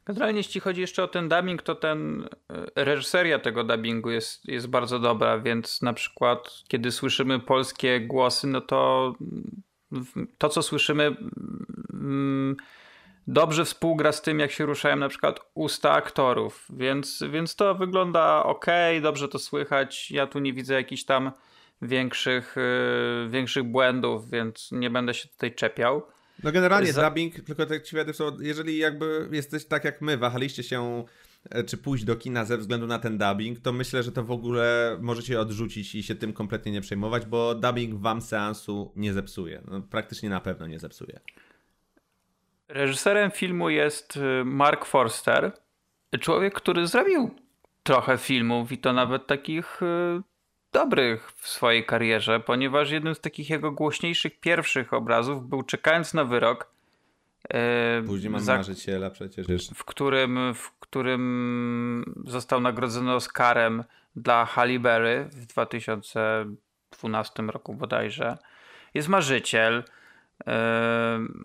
[0.06, 2.28] Generalnie jeśli chodzi jeszcze o ten dubbing, to ten
[2.76, 8.48] e, reżyseria tego dubbingu jest, jest bardzo dobra, więc na przykład kiedy słyszymy polskie głosy,
[8.48, 9.14] no to
[10.38, 11.16] to co słyszymy
[11.94, 12.56] mm,
[13.30, 18.44] dobrze współgra z tym, jak się ruszają na przykład usta aktorów, więc, więc to wygląda
[18.44, 18.66] ok,
[19.02, 20.12] dobrze to słychać.
[20.12, 21.32] Ja tu nie widzę jakichś tam
[21.82, 22.56] większych,
[23.24, 26.02] yy, większych błędów, więc nie będę się tutaj czepiał.
[26.44, 27.10] No generalnie Za...
[27.10, 31.06] dubbing, tylko tak ci są, jeżeli jakby jesteś tak jak my, wahaliście się
[31.50, 34.32] e, czy pójść do kina ze względu na ten dubbing, to myślę, że to w
[34.32, 39.62] ogóle możecie odrzucić i się tym kompletnie nie przejmować, bo dubbing wam seansu nie zepsuje.
[39.68, 41.20] No, praktycznie na pewno nie zepsuje.
[42.70, 45.52] Reżyserem filmu jest y, Mark Forster,
[46.20, 47.36] człowiek, który zrobił
[47.84, 50.22] trochę filmów i to nawet takich y,
[50.72, 56.26] dobrych w swojej karierze, ponieważ jednym z takich jego głośniejszych pierwszych obrazów był Czekając na
[56.26, 56.72] wyrok.
[57.54, 59.48] Y, Później mam za, marzyciela przecież.
[59.76, 63.84] W którym, w którym został nagrodzony Oscarem
[64.16, 68.38] dla Halle Berry w 2012 roku bodajże.
[68.94, 69.84] Jest Marzyciel.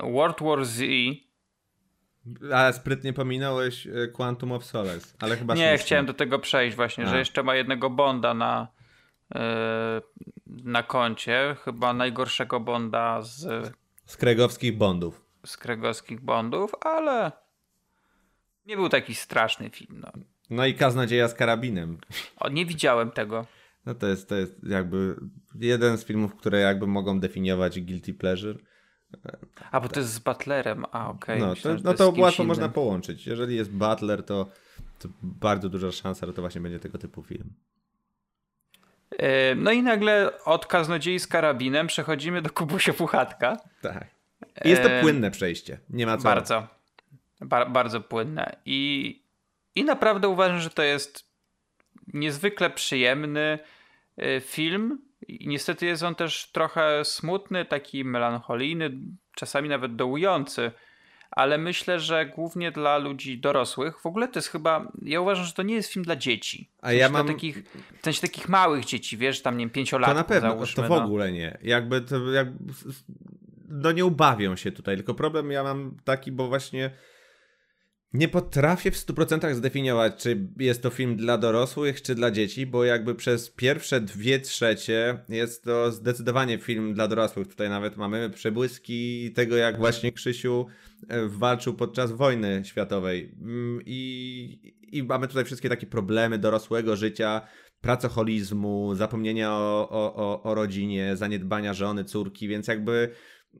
[0.02, 0.83] World War Z
[2.52, 7.04] ale sprytnie pominąłeś e, Quantum of Solace, ale chyba Nie, chciałem do tego przejść właśnie,
[7.04, 7.07] A.
[7.07, 8.68] że jeszcze ma jednego Bonda na,
[9.35, 9.40] yy,
[10.46, 11.57] na koncie.
[11.64, 13.72] Chyba najgorszego Bonda z...
[14.07, 15.24] Z kregowskich Bondów.
[15.46, 17.33] Z kregowskich Bondów, ale
[18.66, 20.00] nie był taki straszny film.
[20.00, 20.12] No,
[20.50, 21.98] no i Kaznodzieja z karabinem.
[22.37, 23.46] O, nie widziałem tego.
[23.87, 25.16] No to jest, to jest jakby
[25.54, 28.59] jeden z filmów, które jakby mogą definiować guilty pleasure.
[29.70, 31.42] A, bo to jest z Butlerem, a okej.
[31.42, 31.48] Okay.
[31.48, 32.48] No, to, no to, łatwo innym.
[32.48, 33.27] można połączyć.
[33.27, 34.46] Jeżeli jest Butler, to,
[34.98, 37.53] to bardzo duża szansa, że to właśnie będzie tego typu film.
[39.18, 43.57] E, no i nagle od kaznodziei z karabinem przechodzimy do Kubusia Puchatka.
[43.81, 44.07] Tak.
[44.64, 45.79] Jest to e, płynne przejście.
[45.90, 46.24] Nie ma co.
[46.24, 46.66] Bardzo.
[47.40, 48.57] Bar bardzo płynne.
[48.66, 49.22] I,
[49.74, 51.24] I naprawdę uważam, że to jest
[52.12, 53.59] niezwykle przyjemny
[54.16, 54.98] e, film
[55.29, 58.91] i niestety jest on też trochę smutny, taki melancholijny,
[59.35, 60.71] czasami nawet dołujący,
[61.31, 64.01] ale myślę, że głównie dla ludzi dorosłych.
[64.01, 66.71] W ogóle to jest chyba, ja uważam, że to nie jest film dla dzieci.
[66.77, 67.65] W A ja mam takich,
[68.01, 70.15] w sensie takich małych dzieci, wiesz, tam nie wiem, pięciolatków.
[70.15, 71.05] To na pewno, załóżmy, to w no.
[71.05, 71.59] ogóle nie.
[71.63, 72.75] Jakby to, jakby,
[73.69, 76.91] no nie ubawią się tutaj, tylko problem ja mam taki, bo właśnie
[78.14, 82.85] nie potrafię w 100% zdefiniować, czy jest to film dla dorosłych, czy dla dzieci, bo
[82.85, 87.48] jakby przez pierwsze dwie trzecie jest to zdecydowanie film dla dorosłych.
[87.48, 90.66] Tutaj nawet mamy przebłyski tego, jak właśnie Krzysiu
[91.09, 93.35] e, walczył podczas wojny światowej.
[93.40, 97.40] Mm, I, i mamy tutaj wszystkie takie problemy dorosłego życia,
[97.81, 103.11] pracoholizmu, zapomnienia o, o, o rodzinie, zaniedbania żony, córki, więc jakby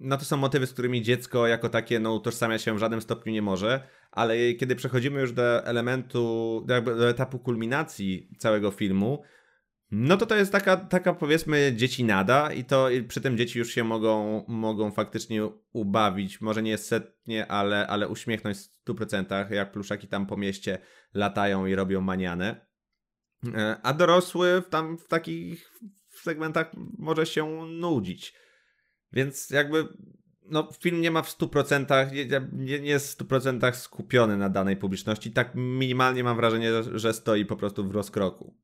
[0.01, 3.33] no to są motywy, z którymi dziecko jako takie no, utożsamia się w żadnym stopniu
[3.33, 9.23] nie może, ale kiedy przechodzimy już do elementu, jakby do etapu kulminacji całego filmu,
[9.91, 13.59] no to to jest taka, taka powiedzmy dzieci nada i to i przy tym dzieci
[13.59, 19.73] już się mogą, mogą faktycznie ubawić, może nie setnie, ale, ale uśmiechnąć w 100%, jak
[19.73, 20.79] pluszaki tam po mieście
[21.15, 22.67] latają i robią maniane.
[23.55, 25.73] E, a dorosły tam w takich
[26.09, 28.35] segmentach może się nudzić.
[29.15, 29.89] Więc jakby
[30.51, 32.13] no, film nie ma w 100%,
[32.53, 35.31] nie, nie jest w 100% skupiony na danej publiczności.
[35.31, 38.55] Tak minimalnie mam wrażenie, że stoi po prostu w rozkroku.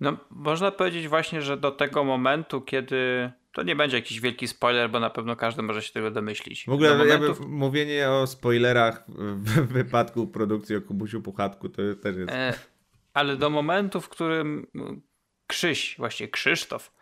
[0.00, 3.30] No, można powiedzieć właśnie, że do tego momentu, kiedy.
[3.52, 6.64] To nie będzie jakiś wielki spoiler, bo na pewno każdy może się tego domyślić.
[6.66, 7.40] W ogóle momentów...
[7.40, 12.30] mówienie o spoilerach w wypadku produkcji o Kubusiu Puchatku to też jest.
[12.30, 12.54] E,
[13.14, 14.66] ale do momentu, w którym
[15.46, 16.92] Krzyś, właśnie Krzysztof,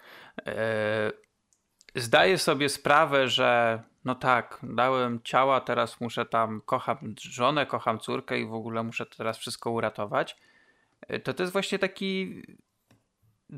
[1.94, 8.40] zdaję sobie sprawę, że no tak, dałem ciała, teraz muszę tam, kocham żonę, kocham córkę
[8.40, 10.36] i w ogóle muszę teraz wszystko uratować.
[11.00, 12.42] E, to to jest właśnie taki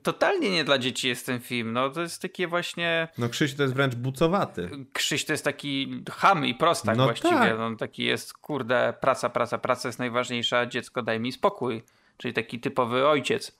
[0.02, 1.72] totalnie nie dla dzieci jest ten film.
[1.72, 3.08] No to jest takie właśnie.
[3.18, 4.70] No Krzyś to jest wręcz bucowaty.
[4.92, 7.34] Krzyś to jest taki ham i prostak no właściwie.
[7.34, 7.58] Tak.
[7.58, 11.82] No, taki jest, kurde, praca, praca, praca jest najważniejsza, dziecko daj mi spokój.
[12.16, 13.58] Czyli taki typowy ojciec,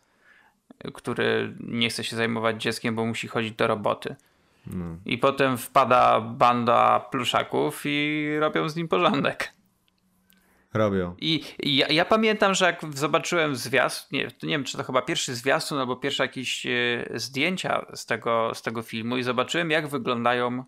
[0.95, 4.17] który nie chce się zajmować dzieckiem, bo musi chodzić do roboty.
[4.67, 4.97] No.
[5.07, 9.53] I potem wpada banda pluszaków i robią z nim porządek.
[10.75, 11.15] Robią.
[11.21, 15.03] I, i ja, ja, pamiętam, że jak zobaczyłem zwiastun, nie, nie wiem, czy to chyba
[15.03, 16.71] pierwszy zwiastun, albo pierwsze jakieś e,
[17.15, 20.65] zdjęcia z tego, z tego filmu i zobaczyłem, jak wyglądają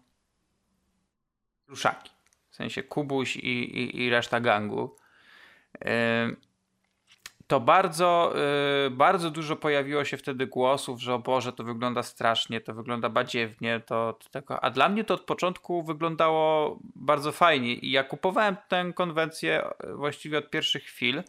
[1.66, 2.10] pluszaki.
[2.50, 4.96] W sensie Kubuś i, i, i reszta gangu.
[5.84, 6.30] E,
[7.50, 8.32] to bardzo,
[8.84, 13.08] yy, bardzo dużo pojawiło się wtedy głosów, że o Boże, to wygląda strasznie, to wygląda
[13.08, 14.64] badziewnie, to, to tego.
[14.64, 19.94] A dla mnie to od początku wyglądało bardzo fajnie i ja kupowałem tę konwencję y,
[19.94, 21.22] właściwie od pierwszych chwil,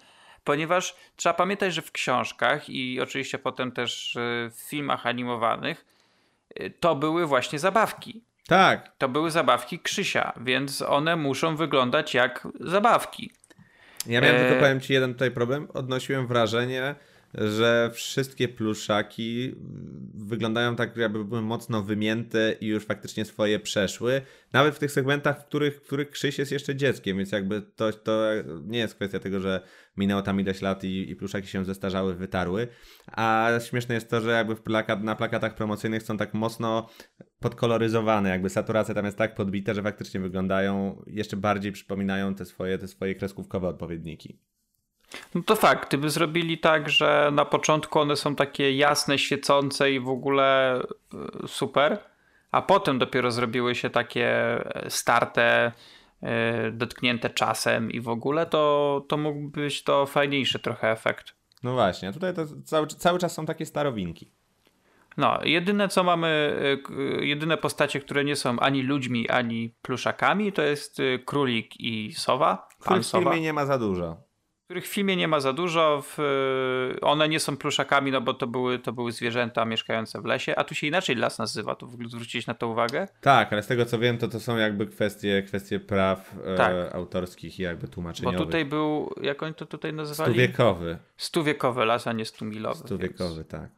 [0.43, 5.85] ponieważ trzeba pamiętać, że w książkach i oczywiście potem też y, w filmach animowanych
[6.59, 8.21] y, to były właśnie zabawki.
[8.47, 8.91] Tak.
[8.97, 13.31] To były zabawki Krzysia, więc one muszą wyglądać jak zabawki.
[14.07, 14.39] Ja miałem e...
[14.39, 15.67] tylko, powiem ci, jeden tutaj problem.
[15.73, 16.95] Odnosiłem wrażenie,
[17.33, 19.55] że wszystkie pluszaki
[20.13, 24.21] wyglądają tak, jakby były mocno wymięte i już faktycznie swoje przeszły.
[24.53, 27.93] Nawet w tych segmentach, w których, w których Krzyś jest jeszcze dzieckiem, więc jakby to,
[27.93, 28.21] to
[28.63, 29.61] nie jest kwestia tego, że
[29.97, 32.67] minęło tam ileś lat i, i pluszaki się zestarzały, wytarły.
[33.07, 36.89] A śmieszne jest to, że jakby plakat, na plakatach promocyjnych są tak mocno
[37.39, 42.77] podkoloryzowane, jakby saturacja tam jest tak podbita, że faktycznie wyglądają, jeszcze bardziej przypominają te swoje,
[42.77, 44.39] te swoje kreskówkowe odpowiedniki.
[45.35, 49.99] No to fakt, gdyby zrobili tak, że na początku one są takie jasne, świecące i
[49.99, 50.79] w ogóle
[51.43, 51.97] e, super,
[52.51, 54.27] a potem dopiero zrobiły się takie
[54.75, 55.71] e, starte,
[56.21, 61.33] e, dotknięte czasem i w ogóle, to, to mógłby być to fajniejszy trochę efekt.
[61.63, 64.31] No właśnie, a tutaj to cały, cały czas są takie starowinki.
[65.17, 66.59] No, jedyne co mamy,
[67.19, 72.69] jedyne postacie, które nie są ani ludźmi, ani pluszakami, to jest królik i sowa.
[72.85, 74.30] Pan w filmie nie ma za dużo
[74.71, 76.03] których w filmie nie ma za dużo.
[76.05, 76.17] W,
[77.01, 80.63] one nie są pluszakami, no bo to były, to były zwierzęta mieszkające w lesie, a
[80.63, 81.75] tu się inaczej las nazywa.
[81.75, 83.07] Tu zwrócić na to uwagę?
[83.21, 86.73] Tak, ale z tego co wiem, to to są jakby kwestie, kwestie praw e, tak.
[86.73, 88.39] e, autorskich i jakby tłumaczeniowych.
[88.39, 90.33] Bo tutaj był, jak oni to tutaj nazywali?
[90.33, 90.97] Stuwiekowy.
[91.17, 92.79] Stuwiekowy las, a nie stumilowy.
[92.79, 93.47] Stuwiekowy, więc...
[93.47, 93.69] tak.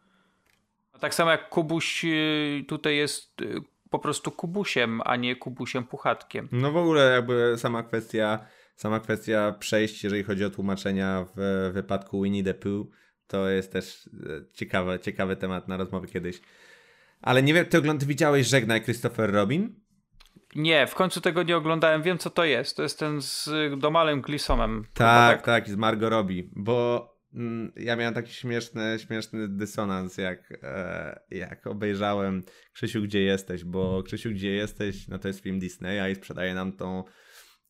[0.99, 3.55] Tak samo jak Kubuś y, tutaj jest y,
[3.89, 6.47] po prostu Kubusiem, a nie Kubusiem Puchatkiem.
[6.51, 8.39] No w ogóle jakby sama kwestia
[8.75, 12.87] sama kwestia przejść, jeżeli chodzi o tłumaczenia w wypadku Winnie the Pooh,
[13.27, 16.41] to jest też e, ciekawy, ciekawy temat na rozmowę kiedyś.
[17.21, 19.75] Ale nie wiem, ty, ogląd- widziałeś Żegnaj Christopher Robin?
[20.55, 22.01] Nie, w końcu tego nie oglądałem.
[22.01, 22.77] Wiem, co to jest.
[22.77, 24.85] To jest ten z Domalem Glisonem.
[24.93, 30.53] Tak, tak, tak, z Margot Robbie, bo mm, ja miałem taki śmieszny, śmieszny dysonans, jak,
[30.63, 36.11] e, jak obejrzałem Krzysiu, gdzie jesteś, bo Krzysiu, gdzie jesteś, no to jest film Disneya
[36.11, 37.03] i sprzedaje nam tą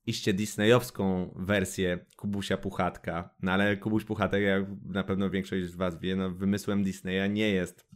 [0.05, 3.29] iście disneyowską wersję Kubusia Puchatka.
[3.41, 7.49] No ale Kubuś Puchatek, jak na pewno większość z was wie, no wymysłem Disneya nie
[7.49, 7.87] jest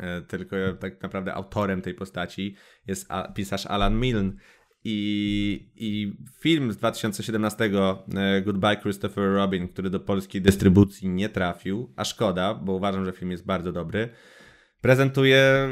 [0.00, 2.56] e, tylko tak naprawdę autorem tej postaci
[2.86, 4.32] jest pisarz Alan Milne
[4.84, 11.92] i, i film z 2017 e, Goodbye Christopher Robin, który do polskiej dystrybucji nie trafił,
[11.96, 14.08] a szkoda, bo uważam, że film jest bardzo dobry,
[14.80, 15.68] prezentuje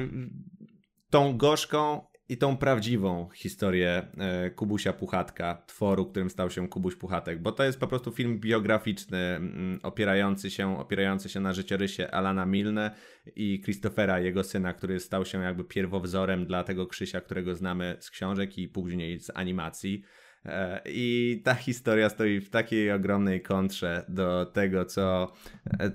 [1.10, 7.42] tą gorzką i tą prawdziwą historię e, Kubusia Puchatka, tworu, którym stał się Kubuś Puchatek,
[7.42, 12.46] bo to jest po prostu film biograficzny, mm, opierający się, opierający się na życiorysie Alana
[12.46, 12.90] Milne
[13.36, 18.10] i Christophera, jego syna, który stał się jakby pierwowzorem dla tego Krzysia, którego znamy z
[18.10, 20.02] książek i później z animacji.
[20.44, 25.32] E, I ta historia stoi w takiej ogromnej kontrze do tego, co,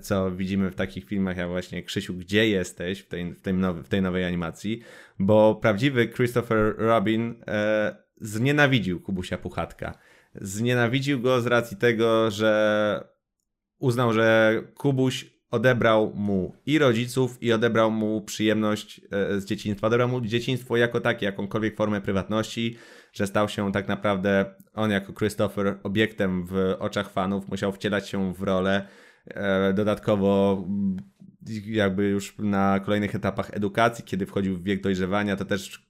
[0.00, 3.82] co widzimy w takich filmach, jak właśnie Krzysiu, gdzie jesteś w tej, w tej, nowy,
[3.82, 4.80] w tej nowej animacji,
[5.18, 9.98] bo prawdziwy Christopher Robin e, znienawidził Kubusia Puchatka.
[10.34, 13.08] Znienawidził go z racji tego, że
[13.78, 19.86] uznał, że Kubuś odebrał mu i rodziców, i odebrał mu przyjemność e, z dzieciństwa.
[19.86, 22.76] Odebrał mu dzieciństwo jako takie, jakąkolwiek formę prywatności,
[23.16, 28.34] że stał się tak naprawdę on jako Christopher obiektem w oczach fanów, musiał wcielać się
[28.34, 28.88] w rolę.
[29.26, 30.64] E, dodatkowo
[31.66, 35.86] jakby już na kolejnych etapach edukacji, kiedy wchodził w wiek dojrzewania, to też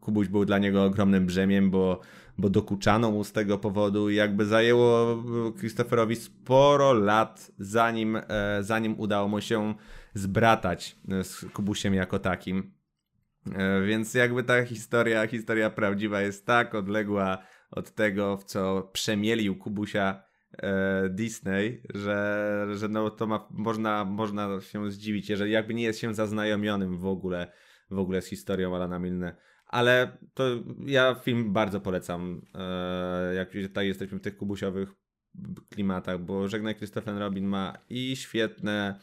[0.00, 2.00] Kubuś był dla niego ogromnym brzemiem, bo,
[2.38, 5.22] bo dokuczano mu z tego powodu i jakby zajęło
[5.58, 8.22] Christopherowi sporo lat, zanim, e,
[8.60, 9.74] zanim udało mu się
[10.14, 12.77] zbratać z Kubusiem jako takim.
[13.46, 17.38] E, więc jakby ta historia, historia prawdziwa jest tak odległa
[17.70, 20.22] od tego, w co przemielił Kubusia
[20.52, 25.98] e, Disney, że, że no to ma, można, można się zdziwić, jeżeli jakby nie jest
[25.98, 27.52] się zaznajomionym w ogóle,
[27.90, 29.36] w ogóle z historią Alana Milne.
[29.66, 30.44] Ale to
[30.86, 34.94] ja film bardzo polecam, e, jak tutaj jesteśmy w tych kubusiowych
[35.70, 39.00] klimatach, bo Żegnaj Christopher Robin ma i świetne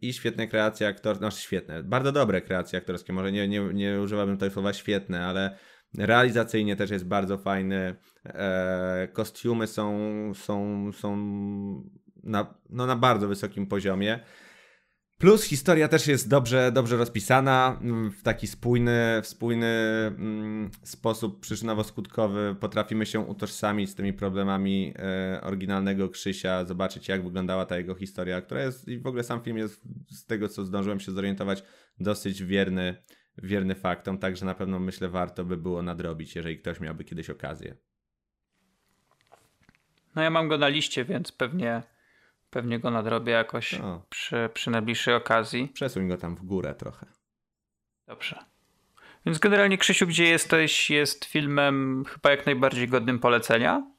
[0.00, 4.36] i świetne kreacje aktorskie, no świetne, bardzo dobre kreacje aktorskie, może nie, nie, nie używałbym
[4.36, 5.56] tutaj słowa świetne, ale
[5.98, 9.98] realizacyjnie też jest bardzo fajny, e, kostiumy są,
[10.34, 11.16] są, są
[12.22, 14.20] na, no na bardzo wysokim poziomie.
[15.18, 21.46] Plus historia też jest dobrze, dobrze rozpisana, mm, w taki spójny, w spójny mm, sposób
[21.46, 27.94] przyczynowo-skutkowy potrafimy się utożsamić z tymi problemami e, oryginalnego Krzysia, zobaczyć jak wyglądała ta jego
[27.94, 31.62] historia, która jest i w ogóle sam film jest z tego co zdążyłem się zorientować
[32.00, 32.96] dosyć wierny,
[33.38, 37.76] wierny faktom, także na pewno myślę warto by było nadrobić, jeżeli ktoś miałby kiedyś okazję.
[40.14, 41.82] No ja mam go na liście, więc pewnie
[42.56, 45.68] Pewnie go nadrobię jakoś przy, przy najbliższej okazji.
[45.74, 47.06] Przesuń go tam w górę trochę.
[48.06, 48.44] Dobrze.
[49.26, 53.90] Więc generalnie Krzysiu, gdzie jesteś, jest filmem chyba jak najbardziej godnym polecenia.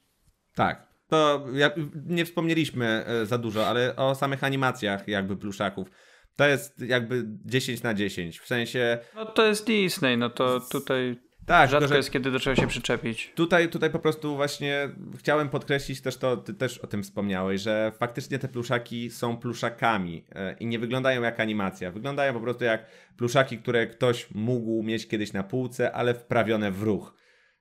[0.55, 0.87] Tak.
[1.07, 1.71] to ja,
[2.05, 5.87] nie wspomnieliśmy e, za dużo, ale o samych animacjach jakby pluszaków.
[6.35, 8.39] To jest jakby 10 na 10.
[8.39, 8.97] W sensie.
[9.15, 12.67] No to jest Disney, no to tutaj Tak, rzadko że jest kiedy do czego się
[12.67, 13.31] przyczepić.
[13.35, 17.91] tutaj, tutaj po prostu właśnie chciałem podkreślić też to, ty też o tym wspomniałeś, że
[17.99, 21.91] faktycznie te pluszaki są pluszakami e, i nie wyglądają jak animacja.
[21.91, 22.85] Wyglądają po prostu jak
[23.17, 27.13] pluszaki, które ktoś mógł mieć kiedyś na półce, ale wprawione w ruch.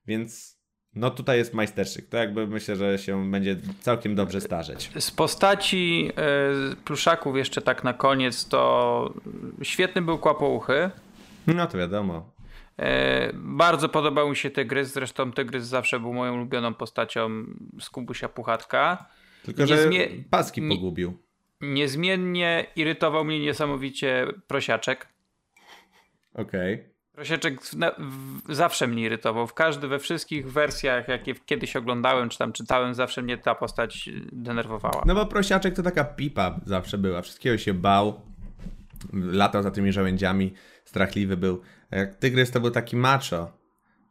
[0.06, 0.60] Więc
[0.94, 2.08] no tutaj jest majsterszczyk.
[2.08, 4.90] To jakby myślę, że się będzie całkiem dobrze starzeć.
[4.98, 9.14] Z postaci e, pluszaków jeszcze tak na koniec, to
[9.62, 10.90] świetny był Kłapouchy.
[11.46, 12.35] No to wiadomo.
[12.78, 17.44] E, bardzo podobał mi się Tygrys, zresztą Tygrys zawsze był moją ulubioną postacią
[17.80, 19.08] z Kubusia Puchatka.
[19.42, 21.18] Tylko, że zmie- paski pogubił.
[21.60, 25.08] Niezmiennie irytował mnie niesamowicie Prosiaczek.
[26.34, 26.96] Okej.
[27.12, 29.46] Prosiaczek na, w, zawsze mnie irytował.
[29.46, 34.08] W każdy, we wszystkich wersjach, jakie kiedyś oglądałem czy tam czytałem, zawsze mnie ta postać
[34.08, 35.02] y, denerwowała.
[35.06, 37.22] No bo prosiaczek to taka pipa zawsze była.
[37.22, 38.20] Wszystkiego się bał.
[39.12, 40.52] Latał za tymi żołędziami.
[40.84, 41.60] Strachliwy był.
[41.90, 43.52] Jak Tygrys to był taki macho.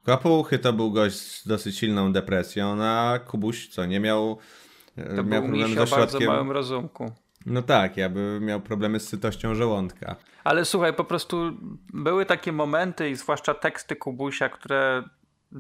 [0.06, 4.38] Kłapuchy to był gość z dosyć silną depresją, a Kubuś co, nie miał,
[4.98, 6.28] e, to miał problem ze o bardzo środkiem.
[6.28, 7.12] małym rozumku.
[7.46, 10.16] No tak, ja by miał problemy z sytością żołądka.
[10.44, 11.52] Ale słuchaj, po prostu
[11.94, 15.04] były takie momenty i zwłaszcza teksty Kubusia, które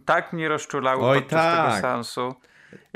[0.05, 1.65] tak mnie rozczulały Oj, podczas tak.
[1.67, 2.35] tego seansu.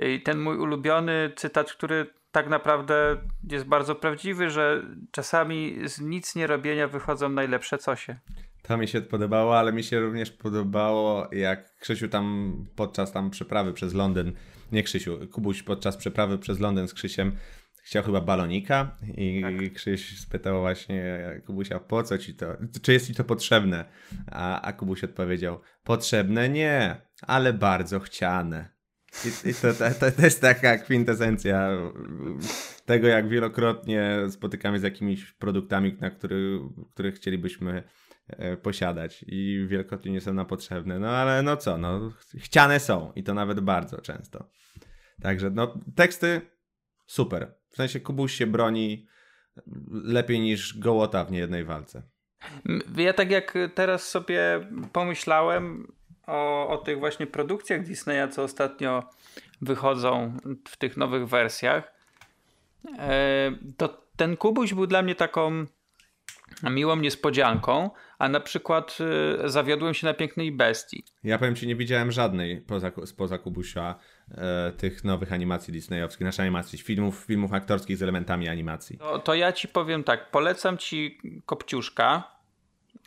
[0.01, 3.17] I ten mój ulubiony cytat, który tak naprawdę
[3.51, 8.19] jest bardzo prawdziwy, że czasami z nic nie robienia wychodzą najlepsze cosie.
[8.69, 13.73] To mi się podobało, ale mi się również podobało, jak Krzysiu tam podczas tam przeprawy
[13.73, 14.31] przez Londyn,
[14.71, 17.31] nie Krzysiu, Kubuś podczas przeprawy przez Londyn z Krzysiem
[17.83, 21.03] chciał chyba balonika i Krzyś spytał właśnie
[21.45, 22.45] Kubusia, po co ci to,
[22.81, 23.85] czy jest ci to potrzebne?
[24.31, 28.69] A, a Kubuś odpowiedział, potrzebne nie, ale bardzo chciane.
[29.25, 31.69] I, i to, to, to, to jest taka kwintesencja
[32.85, 36.59] tego, jak wielokrotnie spotykamy z jakimiś produktami, na który,
[36.93, 37.83] których chcielibyśmy
[38.61, 40.99] posiadać i wielokrotnie nie są nam potrzebne.
[40.99, 44.49] No ale no co, no chciane są i to nawet bardzo często.
[45.21, 46.41] Także no teksty
[47.05, 47.53] super.
[47.69, 49.07] W sensie Kubuś się broni
[49.91, 52.01] lepiej niż Gołota w niejednej walce.
[52.97, 55.93] Ja tak jak teraz sobie pomyślałem
[56.27, 59.09] o, o tych właśnie produkcjach Disneya, co ostatnio
[59.61, 61.93] wychodzą w tych nowych wersjach,
[62.97, 65.65] e, to ten Kubuś był dla mnie taką
[66.63, 67.89] miłą niespodzianką,
[68.19, 68.97] a na przykład
[69.43, 71.03] e, zawiodłem się na Pięknej Bestii.
[71.23, 73.95] Ja powiem ci, nie widziałem żadnej poza, spoza Kubusia
[74.31, 78.97] e, tych nowych animacji disneyowskich, naszej animacji, filmów, filmów aktorskich z elementami animacji.
[78.97, 82.23] To, to ja ci powiem tak, polecam ci Kopciuszka,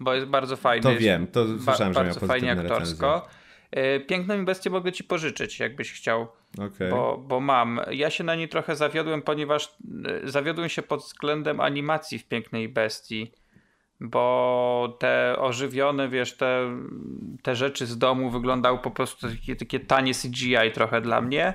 [0.01, 0.83] bo jest bardzo fajny.
[0.83, 3.29] To wiem, to ba- słyszałem, że miał bardzo fajnie aktorsko.
[3.71, 6.27] E, Piękną bestię mogę ci pożyczyć, jakbyś chciał,
[6.59, 6.91] Okej.
[6.91, 7.81] bo, bo mam.
[7.91, 9.77] Ja się na niej trochę zawiodłem, ponieważ
[10.25, 13.33] e, zawiodłem się pod względem animacji w Pięknej Bestii,
[14.03, 16.80] bo te ożywione, wiesz, te,
[17.42, 21.55] te rzeczy z domu wyglądały po prostu takie, takie tanie CGI trochę dla mnie.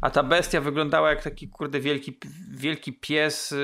[0.00, 2.18] A ta bestia wyglądała jak taki kurde wielki,
[2.50, 3.56] wielki pies y,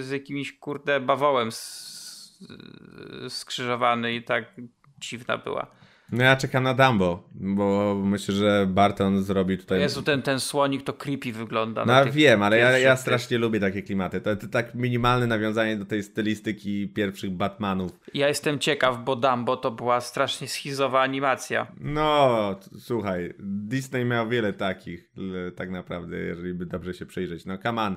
[0.00, 4.54] z jakimś kurde bawołem y, skrzyżowany i tak
[4.98, 5.66] dziwna była.
[6.12, 9.80] No ja czekam na Dumbo, bo myślę, że Barton zrobi tutaj...
[9.80, 11.84] Jezu, ten, ten słonik to creepy wygląda.
[11.84, 14.20] No wiem, ale ja, ja strasznie lubię takie klimaty.
[14.20, 17.92] To, to tak minimalne nawiązanie do tej stylistyki pierwszych Batmanów.
[18.14, 21.66] Ja jestem ciekaw, bo Dumbo to była strasznie schizowa animacja.
[21.80, 25.10] No, słuchaj, Disney miał wiele takich,
[25.56, 27.44] tak naprawdę, jeżeli by dobrze się przyjrzeć.
[27.46, 27.96] No, come on,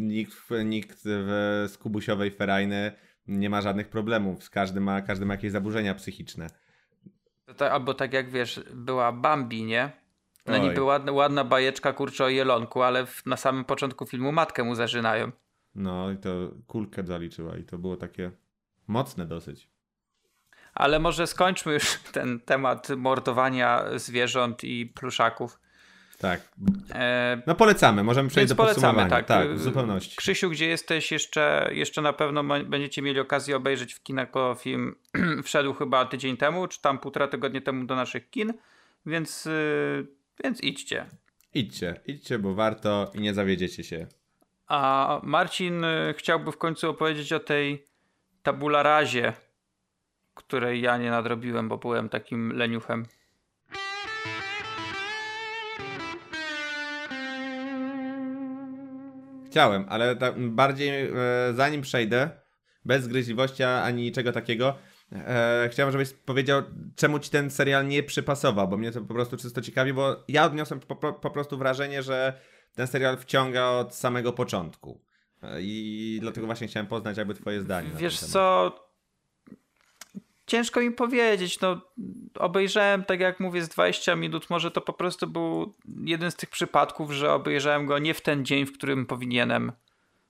[0.00, 2.92] nikt, w- nikt w skubusiowej ferajny
[3.26, 4.44] nie ma żadnych problemów.
[4.44, 6.46] Z każdy ma, każdy ma jakieś zaburzenia psychiczne.
[7.56, 9.92] To albo tak jak wiesz, była Bambi, nie?
[10.46, 10.60] No Oj.
[10.60, 14.74] niby ładna, ładna bajeczka kurczę o jelonku, ale w, na samym początku filmu matkę mu
[14.74, 15.32] zażynają.
[15.74, 16.30] No i to
[16.66, 18.30] kulkę zaliczyła i to było takie
[18.86, 19.68] mocne dosyć.
[20.74, 25.60] Ale może skończmy już ten temat mordowania zwierząt i pluszaków.
[26.20, 26.40] Tak.
[26.94, 29.26] E, No polecamy, możemy przejść Więc do polecamy, tak.
[29.26, 30.16] Tak, w zupełności.
[30.16, 34.96] Krzysiu, gdzie jesteś, jeszcze, jeszcze na pewno będziecie mieli okazję obejrzeć w kinach, bo film
[35.44, 38.52] wszedł chyba tydzień temu, czy tam półtora tygodnia temu do naszych kin,
[39.06, 40.06] więc, yy,
[40.44, 41.06] więc idźcie.
[41.54, 44.06] Idźcie, idźcie, bo warto i nie zawiedziecie się.
[44.66, 47.84] A Marcin y, chciałby w końcu opowiedzieć o tej
[48.42, 49.32] tabula razie,
[50.34, 53.06] której ja nie nadrobiłem, bo byłem takim leniuchem.
[59.50, 61.12] Chciałem, ale ta, bardziej e,
[61.54, 62.30] zanim przejdę,
[62.84, 64.74] bez zgryźliwości ani niczego takiego,
[65.12, 66.62] e, chciałem, żebyś powiedział,
[66.96, 70.44] czemu ci ten serial nie przypasował, bo mnie to po prostu czysto ciekawi, bo ja
[70.44, 72.32] odniosłem po, po, po prostu wrażenie, że
[72.74, 75.04] ten serial wciąga od samego początku.
[75.60, 77.90] I dlatego właśnie chciałem poznać jakby twoje zdanie.
[77.96, 78.89] Wiesz co,
[80.50, 81.60] ciężko mi powiedzieć.
[81.60, 81.80] No,
[82.34, 84.50] obejrzałem, tak jak mówię, z 20 minut.
[84.50, 85.74] Może to po prostu był
[86.04, 89.72] jeden z tych przypadków, że obejrzałem go nie w ten dzień, w którym powinienem.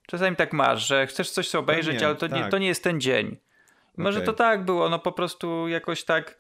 [0.07, 2.45] Czasami tak masz, że chcesz coś obejrzeć, ale to, tak.
[2.45, 3.37] nie, to nie jest ten dzień.
[3.97, 4.27] Może okay.
[4.27, 6.39] to tak było, no po prostu jakoś tak.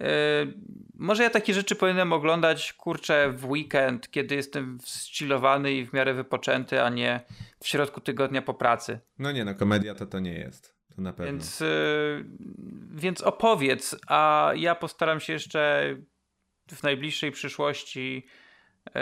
[0.00, 0.06] Yy,
[0.94, 6.14] może ja takie rzeczy powinienem oglądać, kurczę, w weekend, kiedy jestem zchillowany i w miarę
[6.14, 7.20] wypoczęty, a nie
[7.60, 9.00] w środku tygodnia po pracy.
[9.18, 10.77] No nie, no komedia to to nie jest.
[10.98, 11.32] To na pewno.
[11.32, 12.24] Więc, yy,
[12.94, 15.94] więc opowiedz, a ja postaram się jeszcze
[16.68, 18.26] w najbliższej przyszłości
[18.86, 18.92] yy,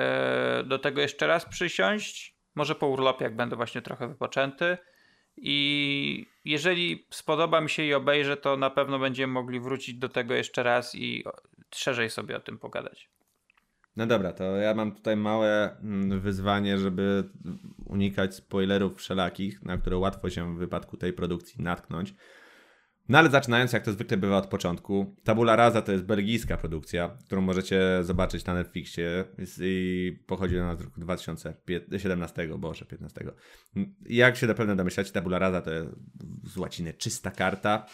[0.65, 2.37] do tego jeszcze raz przysiąść.
[2.55, 4.79] Może po urlopie, jak będę właśnie trochę wypoczęty.
[5.37, 10.35] I jeżeli spodoba mi się i obejrzę, to na pewno będziemy mogli wrócić do tego
[10.35, 11.25] jeszcze raz i
[11.75, 13.11] szerzej sobie o tym pogadać.
[13.97, 17.25] No dobra, to ja mam tutaj małe mm, wyzwanie, żeby
[17.87, 22.15] unikać spoilerów wszelakich, na które łatwo się w wypadku tej produkcji natknąć.
[23.09, 27.17] No ale zaczynając, jak to zwykle bywa od początku, Tabula Rasa to jest belgijska produkcja,
[27.27, 29.25] którą możecie zobaczyć na Netflixie
[29.61, 33.25] i pochodzi ona z roku 2017, boże, 15.
[34.07, 35.91] Jak się na pewno domyślacie, Tabula Rasa to jest
[36.45, 37.87] z łaciny czysta karta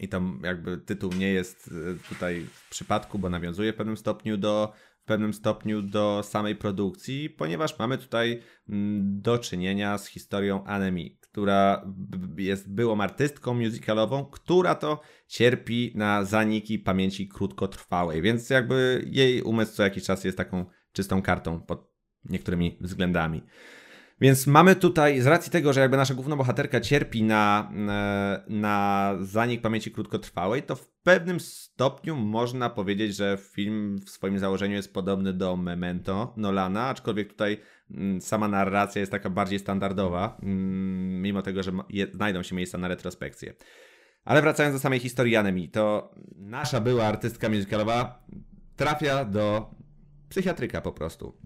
[0.00, 4.36] i tam jakby tytuł nie jest e, tutaj w przypadku, bo nawiązuje w pewnym stopniu
[4.36, 4.72] do
[5.08, 11.86] pewnym stopniu do samej produkcji, ponieważ mamy tutaj mm, do czynienia z historią Anemi, która
[12.36, 19.72] jest byłą artystką musicalową, która to cierpi na zaniki pamięci krótkotrwałej, więc jakby jej umysł
[19.72, 21.92] co jakiś czas jest taką czystą kartą pod
[22.24, 23.42] niektórymi względami.
[24.20, 29.14] Więc mamy tutaj, z racji tego, że jakby nasza główna bohaterka cierpi na, e, na
[29.20, 34.94] zanik pamięci krótkotrwałej, to w pewnym stopniu można powiedzieć, że film w swoim założeniu jest
[34.94, 37.60] podobny do Memento Nolana, aczkolwiek tutaj
[37.90, 41.72] mm, sama narracja jest taka bardziej standardowa, mm, mimo tego, że
[42.14, 43.54] znajdą się miejsca na retrospekcję.
[44.24, 48.26] Ale wracając do samej historii Anemi, to nasza była artystka musicalowa
[48.76, 49.70] trafia do
[50.28, 51.36] psychiatryka po prostu.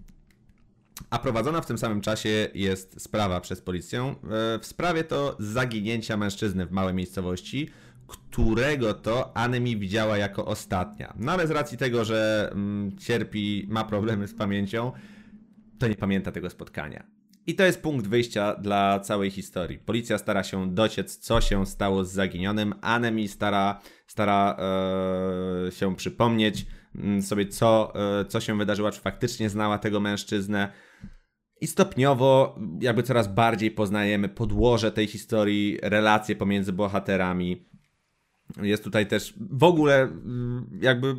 [1.09, 4.03] A prowadzona w tym samym czasie jest sprawa przez policję.
[4.03, 4.15] E,
[4.59, 7.69] w sprawie to zaginięcia mężczyzny w małej miejscowości,
[8.07, 11.13] którego to Anemi widziała jako ostatnia.
[11.17, 14.91] No ale z racji tego, że mm, cierpi, ma problemy z pamięcią,
[15.79, 17.03] to nie pamięta tego spotkania.
[17.47, 19.79] I to jest punkt wyjścia dla całej historii.
[19.79, 22.73] Policja stara się dociec, co się stało z zaginionym.
[22.81, 24.57] Anemi stara, stara
[25.67, 26.65] e, się przypomnieć
[27.21, 30.71] sobie, co, e, co się wydarzyło, czy faktycznie znała tego mężczyznę.
[31.61, 37.65] I stopniowo, jakby coraz bardziej poznajemy podłoże tej historii, relacje pomiędzy bohaterami.
[38.61, 41.15] Jest tutaj też w ogóle, mm, jakby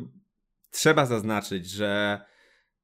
[0.71, 2.21] trzeba zaznaczyć, że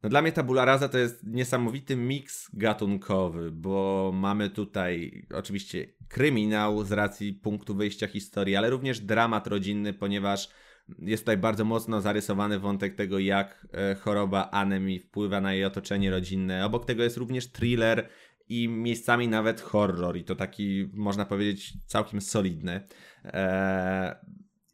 [0.04, 6.84] no dla mnie Tabula Rasa to jest niesamowity miks gatunkowy, bo mamy tutaj oczywiście kryminał
[6.84, 10.50] z racji punktu wyjścia historii, ale również dramat rodzinny, ponieważ
[11.00, 16.12] jest tutaj bardzo mocno zarysowany wątek tego, jak e, choroba anemii wpływa na jej otoczenie
[16.12, 16.66] rodzinne.
[16.66, 18.10] Obok tego jest również thriller
[18.50, 22.82] i miejscami nawet horror i to taki, można powiedzieć, całkiem solidny.
[23.26, 24.16] E,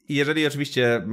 [0.10, 1.08] I jeżeli oczywiście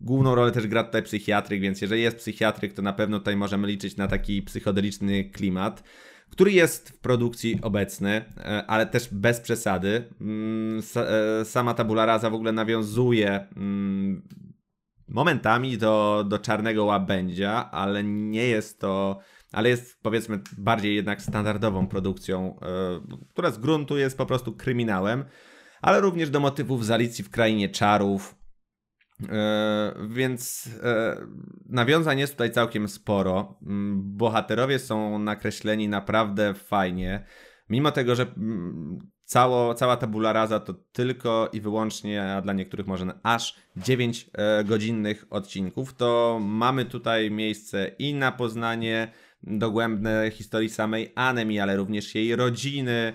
[0.00, 3.68] główną rolę też gra tutaj psychiatryk, więc jeżeli jest psychiatryk, to na pewno tutaj możemy
[3.68, 5.82] liczyć na taki psychodeliczny klimat
[6.30, 10.08] który jest w produkcji obecny, e, ale też bez przesady.
[10.20, 10.82] Mm,
[11.40, 14.22] e, sama tabula rasa w ogóle nawiązuje mm,
[15.08, 19.18] momentami do, do czarnego łabędzia, ale nie jest to,
[19.52, 22.66] ale jest powiedzmy bardziej jednak standardową produkcją, e,
[23.30, 25.24] która z gruntu jest po prostu kryminałem,
[25.82, 28.37] ale również do motywów z Alicji w Krainie Czarów,
[30.08, 31.16] więc e,
[31.68, 33.58] nawiązań jest tutaj całkiem sporo.
[33.62, 37.24] Mm, bohaterowie są nakreśleni naprawdę fajnie.
[37.68, 42.86] Mimo tego, że mm, cało, cała tabula rasa to tylko i wyłącznie, a dla niektórych
[42.86, 49.12] może aż 9 e, godzinnych odcinków, to mamy tutaj miejsce i na poznanie
[49.42, 53.12] dogłębne historii samej Anemi, ale również jej rodziny,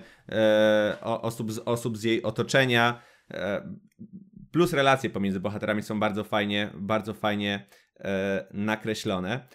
[1.02, 3.02] osób, osób z jej otoczenia
[4.54, 7.66] Plus relacje pomiędzy bohaterami są bardzo fajnie, bardzo fajnie
[8.00, 9.48] e, nakreślone.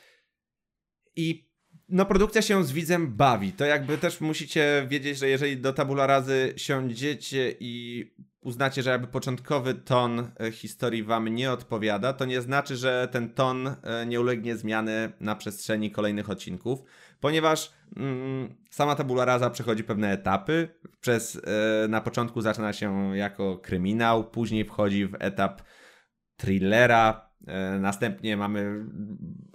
[1.16, 1.50] I
[1.90, 3.52] no, produkcja się z widzem bawi.
[3.52, 8.04] To jakby też musicie wiedzieć, że jeżeli do tabula razy siądziecie i
[8.42, 13.30] uznacie, że jakby początkowy ton e, historii wam nie odpowiada, to nie znaczy, że ten
[13.30, 16.80] ton e, nie ulegnie zmiany na przestrzeni kolejnych odcinków
[17.20, 20.70] ponieważ mm, sama tabula rasa przechodzi pewne etapy.
[21.02, 21.42] Przez,
[21.84, 25.62] e, na początku zaczyna się jako kryminał, później wchodzi w etap
[26.38, 28.86] thrillera, e, następnie mamy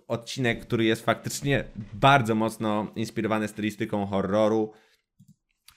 [0.08, 4.72] odcinek, który jest faktycznie bardzo mocno inspirowany stylistyką horroru.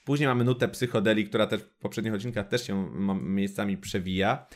[0.06, 2.90] Później mamy nutę psychodeli, która też w poprzednich odcinkach też się
[3.22, 4.48] miejscami przewija.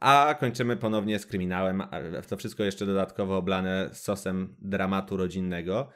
[0.00, 1.82] A kończymy ponownie z kryminałem.
[2.28, 5.88] To wszystko jeszcze dodatkowo oblane sosem dramatu rodzinnego.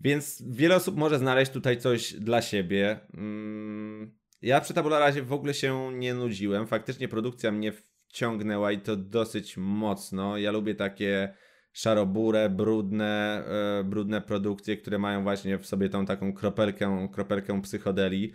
[0.00, 3.00] Więc wiele osób może znaleźć tutaj coś dla siebie.
[3.14, 6.66] Mm, ja przy Tabula razie w ogóle się nie nudziłem.
[6.66, 7.72] Faktycznie produkcja mnie
[8.08, 10.36] wciągnęła i to dosyć mocno.
[10.36, 11.34] Ja lubię takie
[11.72, 13.44] szarobure, brudne,
[13.80, 18.32] e, brudne produkcje, które mają właśnie w sobie tą taką kropelkę, kropelkę psychodeli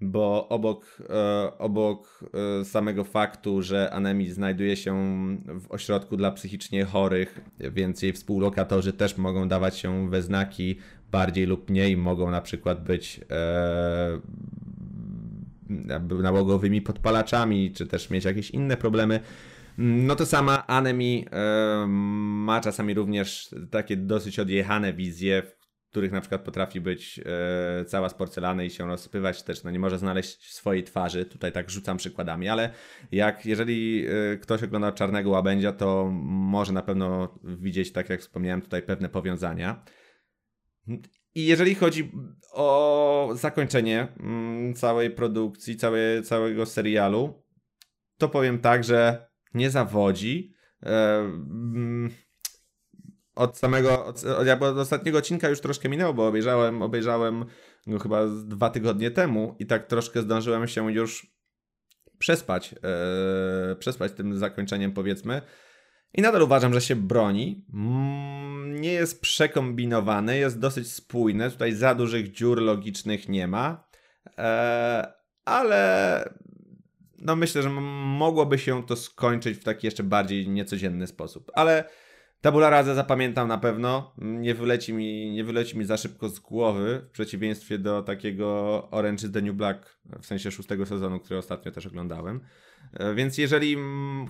[0.00, 2.24] bo obok, e, obok
[2.60, 4.94] e, samego faktu, że Anemi znajduje się
[5.60, 10.78] w ośrodku dla psychicznie chorych, więc jej współlokatorzy też mogą dawać się we znaki
[11.12, 14.20] bardziej lub mniej, mogą na przykład być e,
[16.22, 19.20] nałogowymi podpalaczami, czy też mieć jakieś inne problemy.
[19.78, 21.26] No to sama Anemi
[21.86, 25.42] ma czasami również takie dosyć odjechane wizje,
[25.96, 27.20] których na przykład potrafi być
[27.80, 31.52] e, cała z porcelany i się rozsypywać też, no nie może znaleźć swojej twarzy, tutaj
[31.52, 32.70] tak rzucam przykładami, ale
[33.12, 38.62] jak jeżeli e, ktoś ogląda Czarnego Łabędzia, to może na pewno widzieć, tak jak wspomniałem
[38.62, 39.84] tutaj, pewne powiązania.
[41.34, 42.12] I jeżeli chodzi
[42.52, 47.42] o zakończenie mm, całej produkcji, całe, całego serialu,
[48.18, 50.54] to powiem tak, że nie zawodzi.
[50.82, 52.10] E, mm,
[53.36, 57.44] od samego, od, od, od, ostatniego odcinka już troszkę minęło, bo obejrzałem, obejrzałem
[57.86, 61.36] go chyba dwa tygodnie temu i tak troszkę zdążyłem się już
[62.18, 65.42] przespać, e, przespać tym zakończeniem powiedzmy.
[66.14, 67.66] I nadal uważam, że się broni.
[67.74, 71.50] Mm, nie jest przekombinowany, jest dosyć spójny.
[71.50, 73.88] Tutaj za dużych dziur logicznych nie ma.
[74.38, 75.12] E,
[75.44, 76.34] ale
[77.18, 81.50] no myślę, że mogłoby się to skończyć w taki jeszcze bardziej niecodzienny sposób.
[81.54, 81.84] Ale
[82.40, 84.14] Tabula Rasa zapamiętam na pewno.
[84.18, 89.26] Nie wyleci, mi, nie wyleci mi za szybko z głowy, w przeciwieństwie do takiego Orange
[89.26, 92.40] is the New Black, w sensie szóstego sezonu, który ostatnio też oglądałem.
[92.92, 93.76] E, więc jeżeli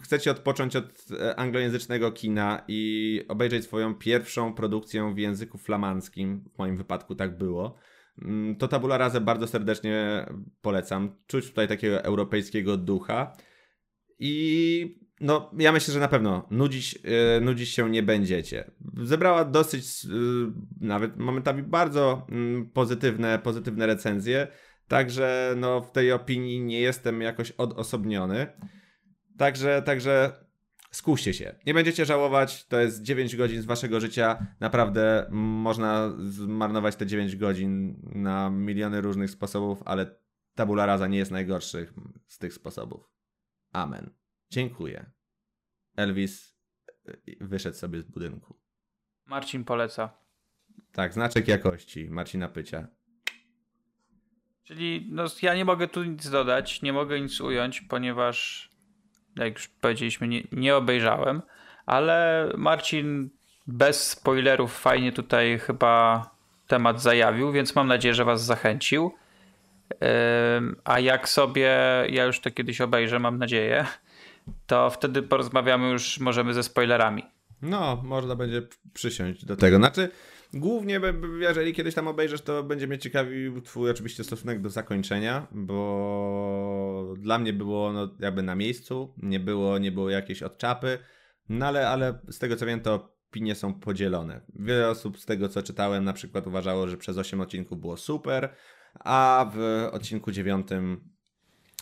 [0.03, 6.59] chcecie odpocząć od e, anglojęzycznego kina i obejrzeć swoją pierwszą produkcję w języku flamandzkim, w
[6.59, 7.77] moim wypadku tak było,
[8.23, 10.27] mm, to Tabula Rasa bardzo serdecznie
[10.61, 11.17] polecam.
[11.27, 13.37] Czuć tutaj takiego europejskiego ducha.
[14.19, 18.71] I no, ja myślę, że na pewno nudzić, yy, nudzić się nie będziecie.
[19.03, 20.13] Zebrała dosyć, yy,
[20.81, 24.49] nawet momentami bardzo yy, pozytywne, pozytywne recenzje,
[24.89, 28.47] także no, w tej opinii nie jestem jakoś odosobniony.
[29.39, 30.33] Także, także
[30.91, 31.55] skuście się.
[31.67, 34.47] Nie będziecie żałować, to jest 9 godzin z waszego życia.
[34.61, 40.17] Naprawdę można zmarnować te 9 godzin na miliony różnych sposobów, ale
[40.55, 41.89] tabula rasa nie jest najgorszy
[42.27, 43.11] z tych sposobów.
[43.73, 44.26] Amen.
[44.51, 45.11] Dziękuję.
[45.97, 46.57] Elvis
[47.09, 48.59] y, wyszedł sobie z budynku.
[49.27, 50.19] Marcin poleca.
[50.93, 52.89] Tak, znaczek jakości Marcina Pycia.
[54.65, 58.71] Czyli no, ja nie mogę tu nic dodać, nie mogę nic ująć, ponieważ
[59.37, 61.43] jak już powiedzieliśmy, nie, nie obejrzałem,
[61.87, 63.31] ale Marcin
[63.67, 66.23] bez spoilerów fajnie tutaj chyba
[66.67, 69.15] temat zajawił, więc mam nadzieję, że was zachęcił.
[70.85, 71.71] A jak sobie,
[72.11, 73.87] ja już to kiedyś obejrzę, mam nadzieję,
[74.67, 77.23] to wtedy porozmawiamy już możemy ze spoilerami.
[77.63, 79.77] No, można będzie przysiąść do tego.
[79.77, 80.09] Znaczy,
[80.55, 81.01] głównie,
[81.41, 87.39] jeżeli kiedyś tam obejrzysz, to będzie mnie ciekawił twój oczywiście stosunek do zakończenia, bo dla
[87.39, 90.99] mnie było no, jakby na miejscu, nie było, nie było jakiejś odczapy,
[91.49, 92.95] no ale, ale z tego co wiem, to
[93.29, 94.41] opinie są podzielone.
[94.55, 98.55] Wiele osób z tego co czytałem na przykład uważało, że przez 8 odcinków było super,
[98.95, 100.67] a w odcinku 9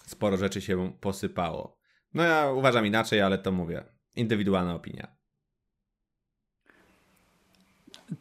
[0.07, 1.84] sporo rzeczy się posypało.
[2.15, 3.85] No ja uważam inaczej, ale to mówię.
[4.17, 5.09] Indywidualna opinia.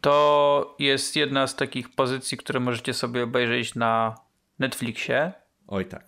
[0.01, 4.15] To jest jedna z takich pozycji, które możecie sobie obejrzeć na
[4.59, 5.31] Netflixie.
[5.67, 6.03] Oj tak.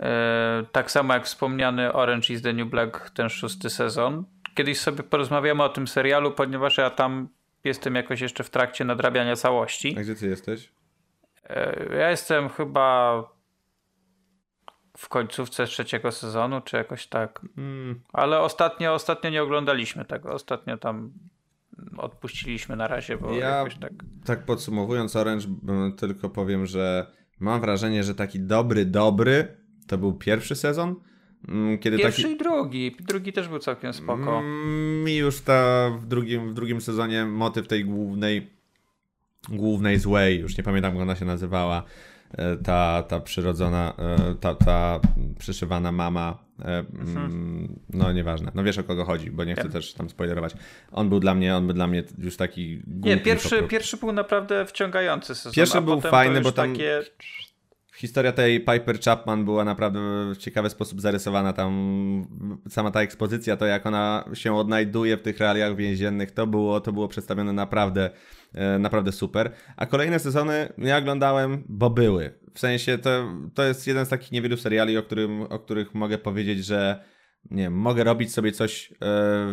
[0.00, 4.24] E, tak samo jak wspomniany Orange is the New Black, ten szósty sezon.
[4.54, 7.28] Kiedyś sobie porozmawiamy o tym serialu, ponieważ ja tam
[7.64, 9.94] jestem jakoś jeszcze w trakcie nadrabiania całości.
[9.98, 10.72] A gdzie ty jesteś?
[11.44, 13.22] E, ja jestem chyba
[14.98, 17.40] w końcówce trzeciego sezonu, czy jakoś tak.
[17.58, 18.00] Mm.
[18.12, 20.32] Ale ostatnio, ostatnio nie oglądaliśmy tego.
[20.32, 21.12] Ostatnio tam
[21.96, 23.92] odpuściliśmy na razie, bo ja jakoś tak.
[24.24, 25.46] Tak podsumowując Orange,
[25.96, 27.06] tylko powiem, że
[27.40, 30.94] mam wrażenie, że taki dobry, dobry to był pierwszy sezon.
[31.48, 32.34] Mm, kiedy Pierwszy taki...
[32.34, 32.96] i drugi.
[33.00, 34.38] Drugi też był całkiem spoko.
[34.38, 38.50] Mm, mi już ta w drugim, w drugim sezonie motyw tej głównej
[39.48, 41.82] głównej złej, już nie pamiętam jak ona się nazywała,
[42.64, 43.94] ta, ta przyrodzona,
[44.40, 45.00] ta, ta
[45.38, 46.38] przyszywana mama,
[46.98, 47.78] mhm.
[47.90, 50.54] no nieważne, no wiesz o kogo chodzi, bo nie chcę też tam spoilerować.
[50.92, 54.66] On był dla mnie, on był dla mnie już taki Nie, pierwszy, pierwszy był naprawdę
[54.66, 56.72] wciągający sezon, Pierwszy był fajny, bo tam...
[56.72, 57.02] Takie
[57.98, 60.00] historia tej Piper Chapman była naprawdę
[60.34, 61.52] w ciekawy sposób zarysowana.
[61.52, 66.80] Tam sama ta ekspozycja, to jak ona się odnajduje w tych realiach więziennych, to było,
[66.80, 68.10] to było przedstawione naprawdę,
[68.54, 69.50] e, naprawdę super.
[69.76, 72.34] A kolejne sezony ja oglądałem, bo były.
[72.54, 76.18] W sensie to, to jest jeden z takich niewielu seriali, o, którym, o których mogę
[76.18, 77.04] powiedzieć, że
[77.50, 78.96] nie wiem, mogę robić sobie coś e,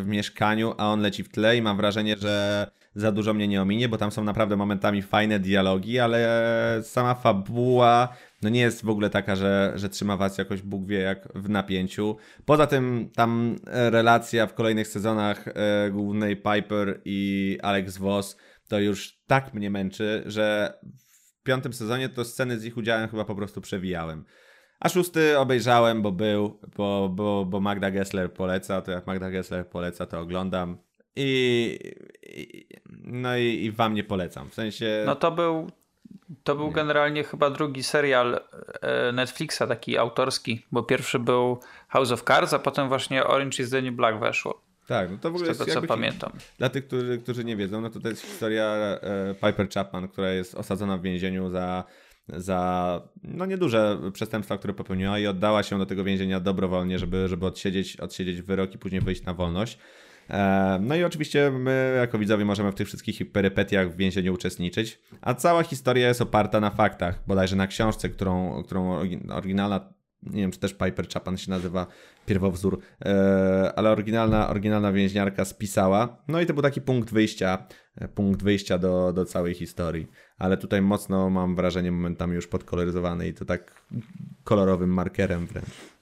[0.01, 3.61] w mieszkaniu, a on leci w tle i mam wrażenie, że za dużo mnie nie
[3.61, 8.15] ominie, bo tam są naprawdę momentami fajne dialogi, ale sama fabuła
[8.45, 11.49] no nie jest w ogóle taka, że, że trzyma was jakoś Bóg wie jak w
[11.49, 12.17] napięciu.
[12.45, 18.37] Poza tym tam e, relacja w kolejnych sezonach e, głównej Piper i Alex Voss
[18.67, 20.73] to już tak mnie męczy, że
[21.07, 24.25] w piątym sezonie to sceny z ich udziałem chyba po prostu przewijałem.
[24.79, 29.69] A szósty obejrzałem, bo był, bo, bo, bo Magda Gessler poleca, to jak Magda Gessler
[29.69, 30.77] poleca, to oglądam.
[31.15, 31.79] I,
[32.23, 32.67] i
[33.03, 34.49] no i, i wam nie polecam.
[34.49, 35.03] W sensie.
[35.05, 35.71] No to był
[36.43, 38.41] to był generalnie chyba drugi serial
[38.81, 43.69] e, Netflixa, taki autorski, bo pierwszy był House of Cards, a potem właśnie Orange is
[43.69, 44.61] the New Black weszło.
[44.87, 46.31] Tak, no to w ogóle z tego, co pamiętam.
[46.57, 50.31] Dla tych, którzy, którzy nie wiedzą, no to to jest historia e, Piper Chapman, która
[50.31, 51.83] jest osadzona w więzieniu za,
[52.27, 57.45] za no nieduże przestępstwa, które popełniła i oddała się do tego więzienia dobrowolnie, żeby, żeby
[57.45, 59.79] odsiedzieć, odsiedzieć wyrok i później wyjść na wolność.
[60.29, 64.99] E, no i oczywiście my jako widzowie możemy w tych wszystkich perypetiach w więzieniu uczestniczyć,
[65.21, 68.99] a cała historia jest oparta na faktach, bodajże na książce, którą, którą
[69.29, 71.87] oryginalna, nie wiem czy też Piper Chapman się nazywa,
[72.25, 76.23] pierwowzór, e, ale oryginalna, oryginalna więźniarka spisała.
[76.27, 77.67] No i to był taki punkt wyjścia,
[78.15, 80.07] punkt wyjścia do, do całej historii.
[80.37, 83.85] Ale tutaj mocno mam wrażenie momentami już podkoloryzowany i to tak
[84.43, 85.94] kolorowym markerem wręcz.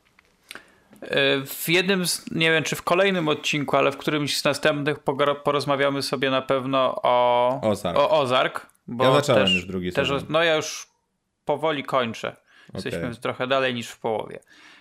[1.45, 4.99] W jednym, z, nie wiem czy w kolejnym odcinku, ale w którymś z następnych
[5.43, 7.97] porozmawiamy sobie na pewno o Ozark.
[7.97, 10.25] O Ozark bo ja zacząłem też, już drugi też, sezon.
[10.29, 10.87] No ja już
[11.45, 12.35] powoli kończę.
[12.73, 13.15] Jesteśmy okay.
[13.15, 14.39] trochę dalej niż w połowie.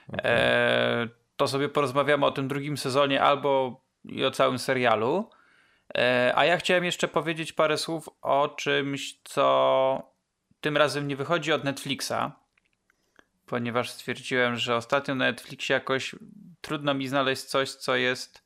[0.09, 0.31] Okay.
[0.31, 5.31] E, to sobie porozmawiamy o tym drugim sezonie albo i o całym serialu.
[5.95, 10.13] E, a ja chciałem jeszcze powiedzieć parę słów o czymś, co
[10.61, 12.33] tym razem nie wychodzi od Netflixa,
[13.53, 16.15] ponieważ stwierdziłem, że ostatnio na Netflixie jakoś
[16.61, 18.45] trudno mi znaleźć coś, co jest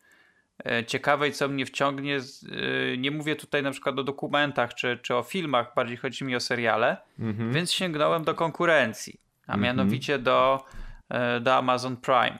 [0.65, 2.17] e, ciekawe i co mnie wciągnie.
[2.17, 6.37] E, nie mówię tutaj na przykład o dokumentach czy, czy o filmach, bardziej chodzi mi
[6.37, 7.53] o seriale, mhm.
[7.53, 9.63] więc sięgnąłem do konkurencji, a mhm.
[9.63, 10.65] mianowicie do,
[11.09, 12.39] e, do Amazon Prime.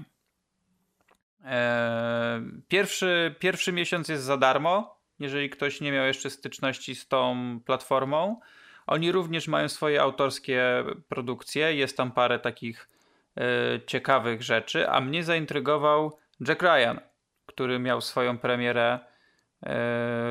[2.69, 8.41] Pierwszy, pierwszy miesiąc jest za darmo, jeżeli ktoś nie miał jeszcze styczności z tą platformą.
[8.87, 11.75] Oni również mają swoje autorskie produkcje.
[11.75, 12.89] Jest tam parę takich
[13.37, 13.43] e,
[13.87, 16.19] ciekawych rzeczy, a mnie zaintrygował
[16.49, 17.01] Jack Ryan,
[17.47, 18.99] który miał swoją premierę e,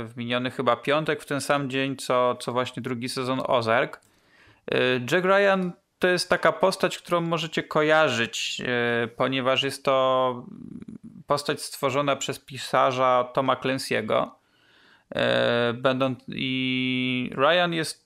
[0.05, 4.01] w miniony chyba piątek, w ten sam dzień, co, co właśnie drugi sezon Ozark.
[4.71, 4.77] E,
[5.11, 8.61] Jack Ryan to jest taka postać, którą możecie kojarzyć,
[9.15, 10.45] ponieważ jest to
[11.27, 14.29] postać stworzona przez pisarza Toma Clancy'ego.
[15.73, 18.04] Będąc i Ryan jest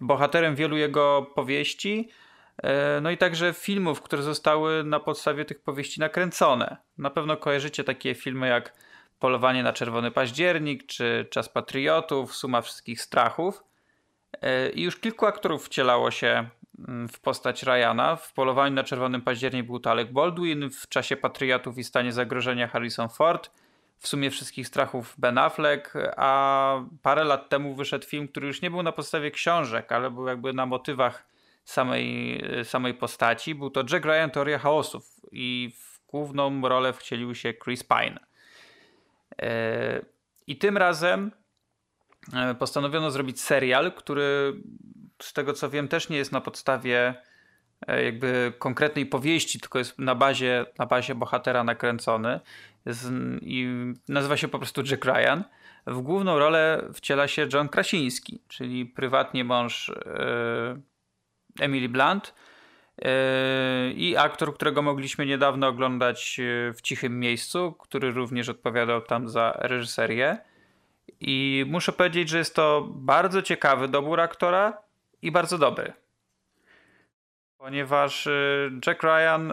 [0.00, 2.08] bohaterem wielu jego powieści,
[2.62, 6.76] e, no i także filmów, które zostały na podstawie tych powieści nakręcone.
[6.98, 8.72] Na pewno kojarzycie takie filmy jak
[9.18, 13.64] Polowanie na Czerwony Październik, czy Czas Patriotów, Suma Wszystkich Strachów.
[14.42, 16.48] E, I już kilku aktorów wcielało się
[16.88, 18.16] mm, w postać Ryana.
[18.16, 22.68] W Polowaniu na Czerwonym Październik był to Alec Baldwin, w Czasie Patriotów i Stanie Zagrożenia
[22.68, 23.50] Harrison Ford–
[23.98, 28.70] w sumie wszystkich strachów Ben Affleck, a parę lat temu wyszedł film, który już nie
[28.70, 31.28] był na podstawie książek, ale był jakby na motywach
[31.64, 33.54] samej, samej postaci.
[33.54, 38.20] Był to Jack Ryan Teoria Chaosów i w główną rolę wcielił się Chris Pine.
[39.42, 40.00] E,
[40.46, 41.32] I tym razem
[42.34, 44.52] e, postanowiono zrobić serial, który
[45.22, 47.14] z tego co wiem też nie jest na podstawie
[47.86, 52.40] e, jakby konkretnej powieści, tylko jest na bazie, na bazie bohatera nakręcony
[52.88, 53.10] z,
[53.42, 53.66] i
[54.08, 55.44] nazywa się po prostu Jack Ryan.
[55.86, 60.80] W główną rolę wciela się John Krasiński, czyli prywatnie mąż e,
[61.60, 62.34] Emily Blunt
[63.02, 69.28] e, i aktor, którego mogliśmy niedawno oglądać e, w cichym miejscu, który również odpowiadał tam
[69.28, 70.38] za reżyserię.
[71.20, 74.82] I muszę powiedzieć, że jest to bardzo ciekawy dobór aktora
[75.22, 75.92] i bardzo dobry.
[77.58, 78.28] Ponieważ
[78.86, 79.52] Jack Ryan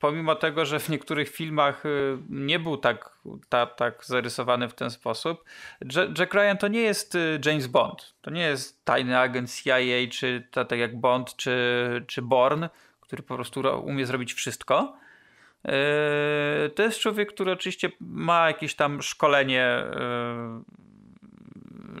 [0.00, 3.18] pomimo tego, że w niektórych filmach y, nie był tak,
[3.48, 5.44] ta, tak zarysowany w ten sposób,
[6.18, 8.14] Jack Ryan to nie jest y, James Bond.
[8.20, 11.54] To nie jest tajny agent CIA, czy tak jak Bond, czy,
[12.06, 12.70] czy Bourne,
[13.00, 14.96] który po prostu umie zrobić wszystko.
[15.64, 15.70] Y,
[16.70, 19.82] to jest człowiek, który oczywiście ma jakieś tam szkolenie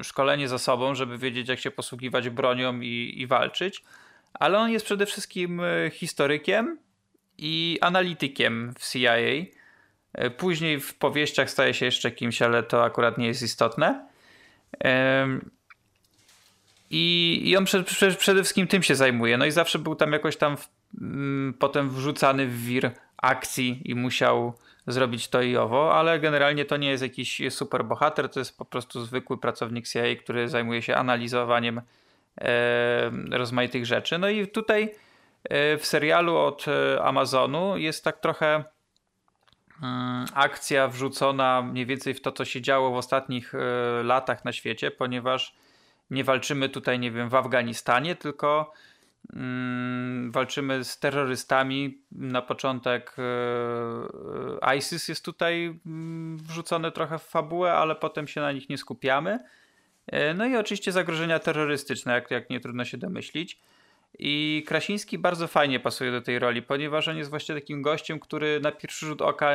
[0.02, 3.84] szkolenie za sobą, żeby wiedzieć, jak się posługiwać bronią i, i walczyć,
[4.34, 6.78] ale on jest przede wszystkim historykiem,
[7.38, 9.16] i analitykiem w CIA.
[10.12, 14.06] E, później w powieściach staje się jeszcze kimś, ale to akurat nie jest istotne.
[16.90, 19.38] I, i on przed, przed, przede wszystkim tym się zajmuje.
[19.38, 20.68] No i zawsze był tam jakoś tam w,
[21.00, 24.54] mm, potem wrzucany w wir akcji i musiał
[24.86, 28.64] zrobić to i owo, ale generalnie to nie jest jakiś super bohater, to jest po
[28.64, 31.80] prostu zwykły pracownik CIA, który zajmuje się analizowaniem
[32.40, 34.18] e, rozmaitych rzeczy.
[34.18, 34.94] No i tutaj
[35.50, 38.64] w serialu od e, Amazonu jest tak trochę
[39.82, 43.58] mm, akcja wrzucona mniej więcej w to, co się działo w ostatnich e,
[44.02, 45.56] latach na świecie, ponieważ
[46.10, 48.72] nie walczymy tutaj, nie wiem, w Afganistanie, tylko
[49.32, 52.02] mm, walczymy z terrorystami.
[52.12, 53.16] Na początek
[54.76, 59.38] ISIS jest tutaj mm, wrzucony trochę w fabułę, ale potem się na nich nie skupiamy.
[60.34, 63.60] No i oczywiście zagrożenia terrorystyczne, jak, jak nie trudno się domyślić.
[64.18, 68.60] I Krasiński bardzo fajnie pasuje do tej roli, ponieważ on jest właśnie takim gościem, który
[68.60, 69.50] na pierwszy rzut oka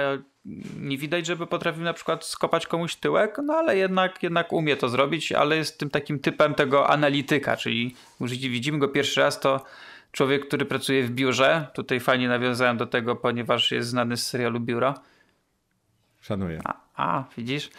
[0.79, 4.89] nie widać, żeby potrafił na przykład skopać komuś tyłek, no ale jednak, jednak umie to
[4.89, 9.65] zrobić, ale jest tym takim typem tego analityka, czyli widzimy go pierwszy raz, to
[10.11, 11.67] człowiek, który pracuje w biurze.
[11.73, 14.93] Tutaj fajnie nawiązałem do tego, ponieważ jest znany z serialu Biuro.
[16.21, 16.61] Szanuję.
[16.63, 17.69] A, a widzisz?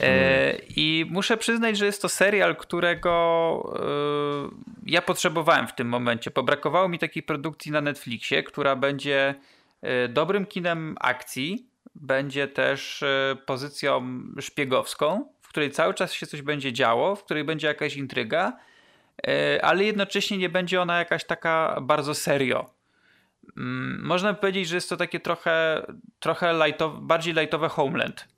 [0.00, 6.30] E, I muszę przyznać, że jest to serial, którego e, ja potrzebowałem w tym momencie.
[6.30, 9.34] Pobrakowało mi takiej produkcji na Netflixie, która będzie
[9.82, 13.04] e, dobrym kinem akcji, będzie też
[13.46, 18.56] pozycją szpiegowską, w której cały czas się coś będzie działo, w której będzie jakaś intryga,
[19.62, 22.70] ale jednocześnie nie będzie ona jakaś taka bardzo serio.
[23.56, 25.86] Mm, można by powiedzieć, że jest to takie trochę,
[26.20, 28.28] trochę lightowe, bardziej lightowe Homeland.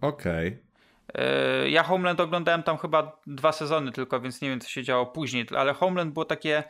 [0.00, 0.48] Okej.
[0.48, 0.65] Okay.
[1.14, 5.06] E, ja Homeland oglądałem tam chyba dwa sezony tylko, więc nie wiem, co się działo
[5.06, 6.64] później, ale Homeland było takie e,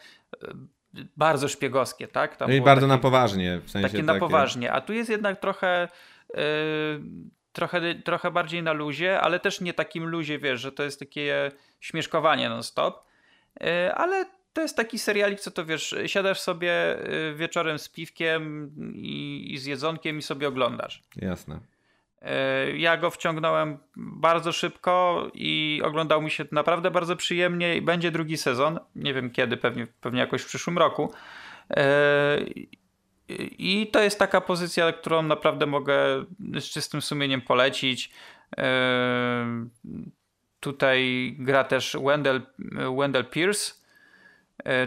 [1.16, 2.36] bardzo szpiegowskie, tak?
[2.36, 3.60] Tam no I bardzo takie, na poważnie.
[3.64, 5.88] W sensie takie, takie na poważnie, a tu jest jednak trochę,
[6.34, 6.40] yy,
[7.52, 11.52] trochę, trochę bardziej na luzie, ale też nie takim luzie, wiesz, że to jest takie
[11.80, 13.04] śmieszkowanie non-stop,
[13.60, 16.72] yy, ale to jest taki serialik, co to wiesz, siadasz sobie
[17.34, 21.02] wieczorem z piwkiem i, i z jedzonkiem i sobie oglądasz.
[21.16, 21.60] Jasne.
[22.22, 28.10] E, ja go wciągnąłem bardzo szybko i oglądał mi się naprawdę bardzo przyjemnie i będzie
[28.10, 28.78] drugi sezon.
[28.96, 31.12] Nie wiem kiedy, pewnie, pewnie jakoś w przyszłym roku.
[31.70, 32.38] E,
[33.58, 38.10] I to jest taka pozycja, którą naprawdę mogę z czystym sumieniem polecić.
[38.58, 39.66] E,
[40.60, 42.42] tutaj gra też Wendell,
[42.98, 43.86] Wendell Pierce.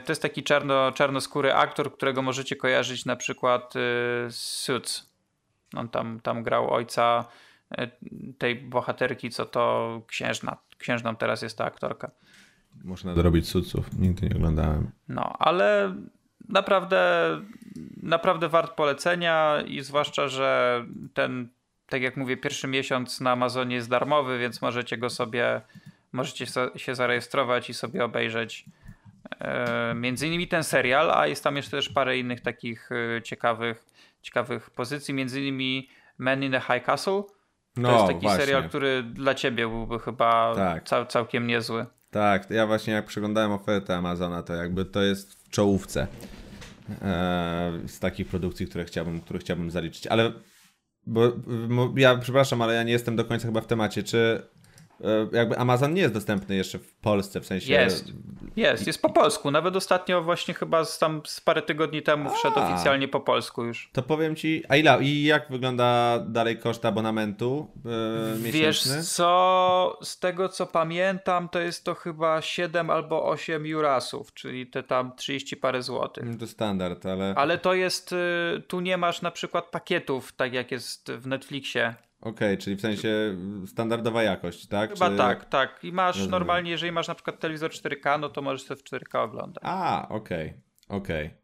[0.05, 3.73] To jest taki czarno, czarnoskóry aktor, którego możecie kojarzyć na przykład
[4.27, 5.09] z Suits.
[5.75, 7.25] On tam, tam grał ojca
[7.71, 7.87] e,
[8.37, 10.57] tej bohaterki, co to księżna.
[10.77, 12.11] Księżną teraz jest ta aktorka.
[12.83, 14.91] Można dorobić suców, nigdy nie oglądałem.
[15.07, 15.95] No, ale
[16.49, 17.01] naprawdę,
[18.03, 21.49] naprawdę wart polecenia i zwłaszcza, że ten,
[21.87, 25.61] tak jak mówię, pierwszy miesiąc na Amazonie jest darmowy, więc możecie go sobie,
[26.11, 26.45] możecie
[26.75, 28.65] się zarejestrować i sobie obejrzeć
[29.39, 33.85] e, między innymi ten serial, a jest tam jeszcze też parę innych takich e, ciekawych
[34.21, 37.23] ciekawych pozycji, między innymi Men in the High Castle.
[37.75, 38.45] To no, jest taki właśnie.
[38.45, 40.83] serial, który dla ciebie byłby chyba tak.
[40.83, 41.85] cał, całkiem niezły.
[42.11, 46.07] Tak, ja właśnie jak przeglądałem ofertę Amazona, to jakby to jest w czołówce
[47.01, 50.07] e, z takich produkcji, które chciałbym, które chciałbym zaliczyć.
[50.07, 50.31] Ale
[51.05, 51.31] bo,
[51.69, 54.03] bo, ja przepraszam, ale ja nie jestem do końca chyba w temacie.
[54.03, 54.41] Czy
[55.31, 57.73] jakby Amazon nie jest dostępny jeszcze w Polsce, w sensie...
[57.73, 58.05] Jest,
[58.55, 59.51] jest, jest po polsku.
[59.51, 63.63] Nawet ostatnio właśnie chyba z, tam z parę tygodni temu a, wszedł oficjalnie po polsku
[63.63, 63.89] już.
[63.93, 67.67] To powiem ci, a ile, i jak wygląda dalej koszt abonamentu
[68.43, 74.33] yy, Wiesz co, z tego co pamiętam, to jest to chyba 7 albo 8 jurasów,
[74.33, 76.37] czyli te tam 30 parę złotych.
[76.39, 77.33] To standard, ale...
[77.37, 81.95] Ale to jest, y, tu nie masz na przykład pakietów, tak jak jest w Netflixie.
[82.21, 84.93] Okej, okay, czyli w sensie standardowa jakość, tak?
[84.93, 85.17] Chyba Czy...
[85.17, 85.83] tak, tak.
[85.83, 86.31] I masz Rozumiem.
[86.31, 89.63] normalnie, jeżeli masz na przykład telewizor 4K, no to możesz sobie w 4K oglądać.
[89.67, 91.25] A, okej, okay, okej.
[91.27, 91.39] Okay.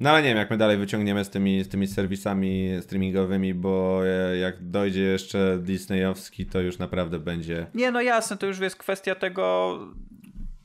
[0.00, 4.00] No ale nie wiem, jak my dalej wyciągniemy z tymi, z tymi serwisami streamingowymi, bo
[4.06, 7.66] e, jak dojdzie jeszcze Disneyowski, to już naprawdę będzie...
[7.74, 9.78] Nie, no jasne, to już jest kwestia tego,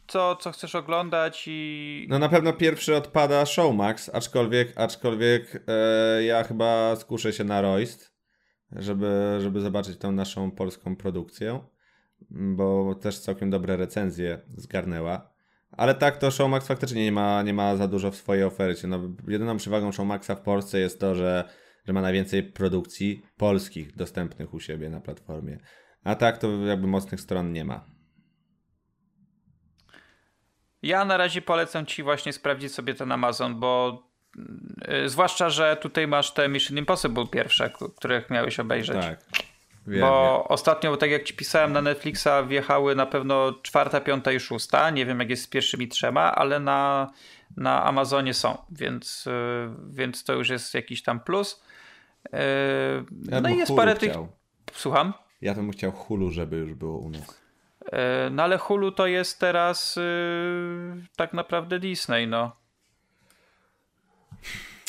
[0.07, 2.07] co, co chcesz oglądać i...
[2.09, 8.12] No na pewno pierwszy odpada Showmax, aczkolwiek, aczkolwiek e, ja chyba skuszę się na Royst,
[8.75, 11.59] żeby, żeby zobaczyć tą naszą polską produkcję,
[12.29, 15.33] bo też całkiem dobre recenzje zgarnęła.
[15.71, 18.87] Ale tak, to Showmax faktycznie nie ma, nie ma za dużo w swojej ofercie.
[18.87, 21.49] No, jedyną przewagą Showmaxa w Polsce jest to, że,
[21.85, 25.57] że ma najwięcej produkcji polskich dostępnych u siebie na platformie.
[26.03, 27.85] A tak to jakby mocnych stron nie ma.
[30.81, 34.03] Ja na razie polecam ci właśnie sprawdzić sobie ten Amazon, bo
[35.05, 38.97] zwłaszcza, że tutaj masz te Mission Impossible pierwsze, których miałeś obejrzeć.
[39.01, 39.19] Tak.
[39.87, 40.47] Wiem, bo wiem.
[40.49, 44.89] ostatnio, tak jak ci pisałem na Netflixa, wjechały na pewno czwarta, piąta i szósta.
[44.89, 47.11] Nie wiem, jak jest z pierwszymi trzema, ale na,
[47.57, 49.33] na Amazonie są, więc, yy,
[49.89, 51.63] więc to już jest jakiś tam plus.
[53.31, 54.13] Ja no i jest parę tych.
[54.73, 55.13] Słucham?
[55.41, 57.43] Ja bym chciał Hulu, żeby już było u nas.
[58.31, 59.99] No ale Hulu to jest teraz
[61.15, 62.62] tak naprawdę Disney, no.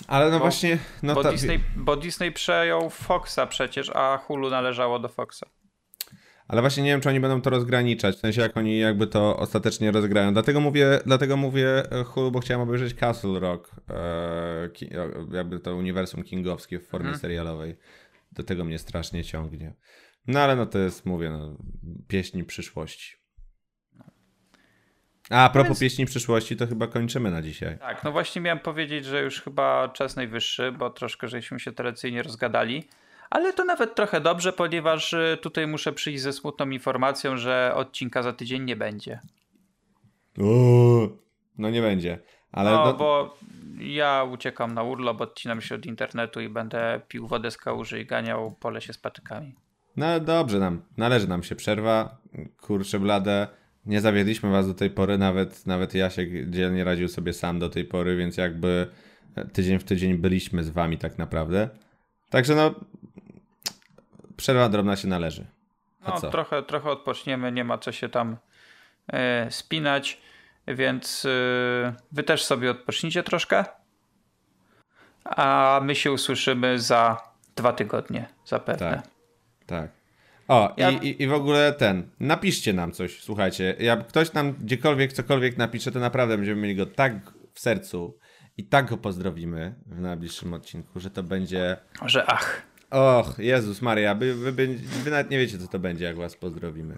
[0.09, 0.79] Ale no bo, właśnie.
[1.03, 1.31] No bo, ta...
[1.31, 5.45] Disney, bo Disney przejął Foxa przecież, a Hulu należało do Foxa.
[6.49, 9.37] Ale właśnie nie wiem, czy oni będą to rozgraniczać, w sensie jak oni jakby to
[9.37, 10.33] ostatecznie rozgrają.
[10.33, 14.71] Dlatego mówię, dlatego mówię e, Hulu, bo chciałem obejrzeć Castle Rock, e,
[15.33, 17.21] jakby to uniwersum kingowskie w formie hmm.
[17.21, 17.77] serialowej.
[18.33, 19.75] Do tego mnie strasznie ciągnie.
[20.27, 21.59] No ale no to jest, mówię, no,
[22.09, 23.24] pieśni przyszłości.
[25.31, 25.81] A, a propos więc...
[25.81, 27.79] pieśni przyszłości, to chyba kończymy na dzisiaj.
[27.79, 32.23] Tak, no właśnie miałem powiedzieć, że już chyba czas najwyższy, bo troszkę żeśmy się tradycyjnie
[32.23, 32.85] rozgadali.
[33.31, 38.23] Ale to nawet trochę dobrze, ponieważ y, tutaj muszę przyjść ze smutną informacją, że odcinka
[38.23, 39.21] za tydzień nie będzie.
[40.39, 41.19] Uuu,
[41.59, 42.19] no nie będzie.
[42.53, 43.39] Ale no, no, bo
[43.79, 48.07] ja uciekam na urlop, odcinam się od internetu i będę pił wodę z kałuży i
[48.07, 49.55] ganiał po lesie z patykami.
[49.97, 52.17] No dobrze nam, należy nam się przerwa.
[52.61, 53.49] Kurczę blade,
[53.87, 57.69] nie zawiedliśmy was do tej pory, nawet, nawet ja się dzielnie radził sobie sam do
[57.69, 58.87] tej pory, więc jakby
[59.53, 61.69] tydzień w tydzień byliśmy z wami tak naprawdę.
[62.31, 62.75] Także no,
[64.37, 65.47] przerwa drobna się należy.
[66.03, 66.31] A no, co?
[66.31, 68.37] Trochę, trochę odpoczniemy, nie ma co się tam
[69.13, 70.21] e, spinać,
[70.69, 73.65] więc e, wy też sobie odpocznijcie troszkę,
[75.25, 77.17] a my się usłyszymy za
[77.57, 78.91] dwa tygodnie zapewne.
[78.91, 79.07] Tak.
[79.67, 80.04] Tak.
[80.49, 80.91] O, ja...
[80.91, 83.77] i, i w ogóle ten, napiszcie nam coś, słuchajcie.
[83.79, 88.19] Jak ktoś nam gdziekolwiek, cokolwiek napisze, to naprawdę będziemy mieli go tak w sercu
[88.57, 91.77] i tak go pozdrowimy w najbliższym odcinku, że to będzie...
[92.07, 92.63] Że ach.
[92.91, 94.67] Och, Jezus Maria, wy, wy, wy,
[95.05, 96.97] wy nawet nie wiecie, co to będzie, jak was pozdrowimy.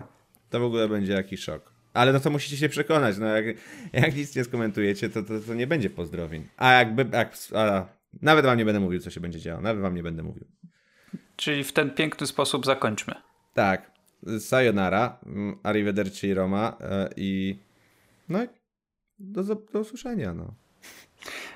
[0.50, 1.72] To w ogóle będzie jakiś szok.
[1.94, 3.44] Ale no to musicie się przekonać, no jak,
[3.92, 6.48] jak nic nie skomentujecie, to, to, to nie będzie pozdrowień.
[6.56, 7.86] A jakby, jak, a,
[8.22, 10.46] nawet wam nie będę mówił, co się będzie działo, nawet wam nie będę mówił.
[11.36, 13.14] Czyli w ten piękny sposób zakończmy.
[13.56, 13.90] Tak.
[14.38, 17.58] Sayonara, mm, arrivederci Roma e, i
[18.28, 18.48] no i
[19.18, 20.34] do, do usłyszenia.
[20.34, 20.54] No.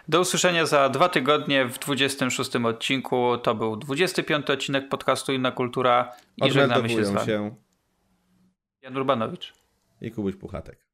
[0.09, 3.39] Do usłyszenia za dwa tygodnie w 26 odcinku.
[3.39, 7.27] To był 25 odcinek podcastu Inna Kultura i żegnamy się z wami.
[7.27, 7.55] Się
[8.83, 9.55] Jan Urbanowicz.
[10.01, 10.87] I Kubuś Puchatek.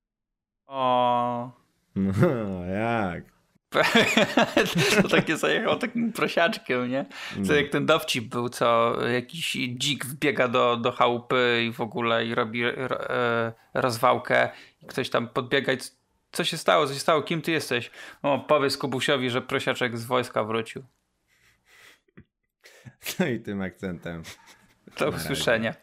[0.66, 1.50] O.
[1.96, 3.35] No, jak?
[5.02, 7.06] to takie zajechał takim prosiaczkiem, nie?
[7.46, 12.26] Co jak ten dowcip był, co jakiś dzik wbiega do, do chałupy i w ogóle
[12.26, 14.48] i robi e, rozwałkę
[14.82, 15.78] i ktoś tam podbiega i
[16.32, 17.90] co się stało, co się stało, kim ty jesteś?
[18.22, 20.84] O, powiedz Kubusiowi, że prosiaczek z wojska wrócił.
[23.18, 24.22] No i tym akcentem.
[24.98, 25.74] Do usłyszenia.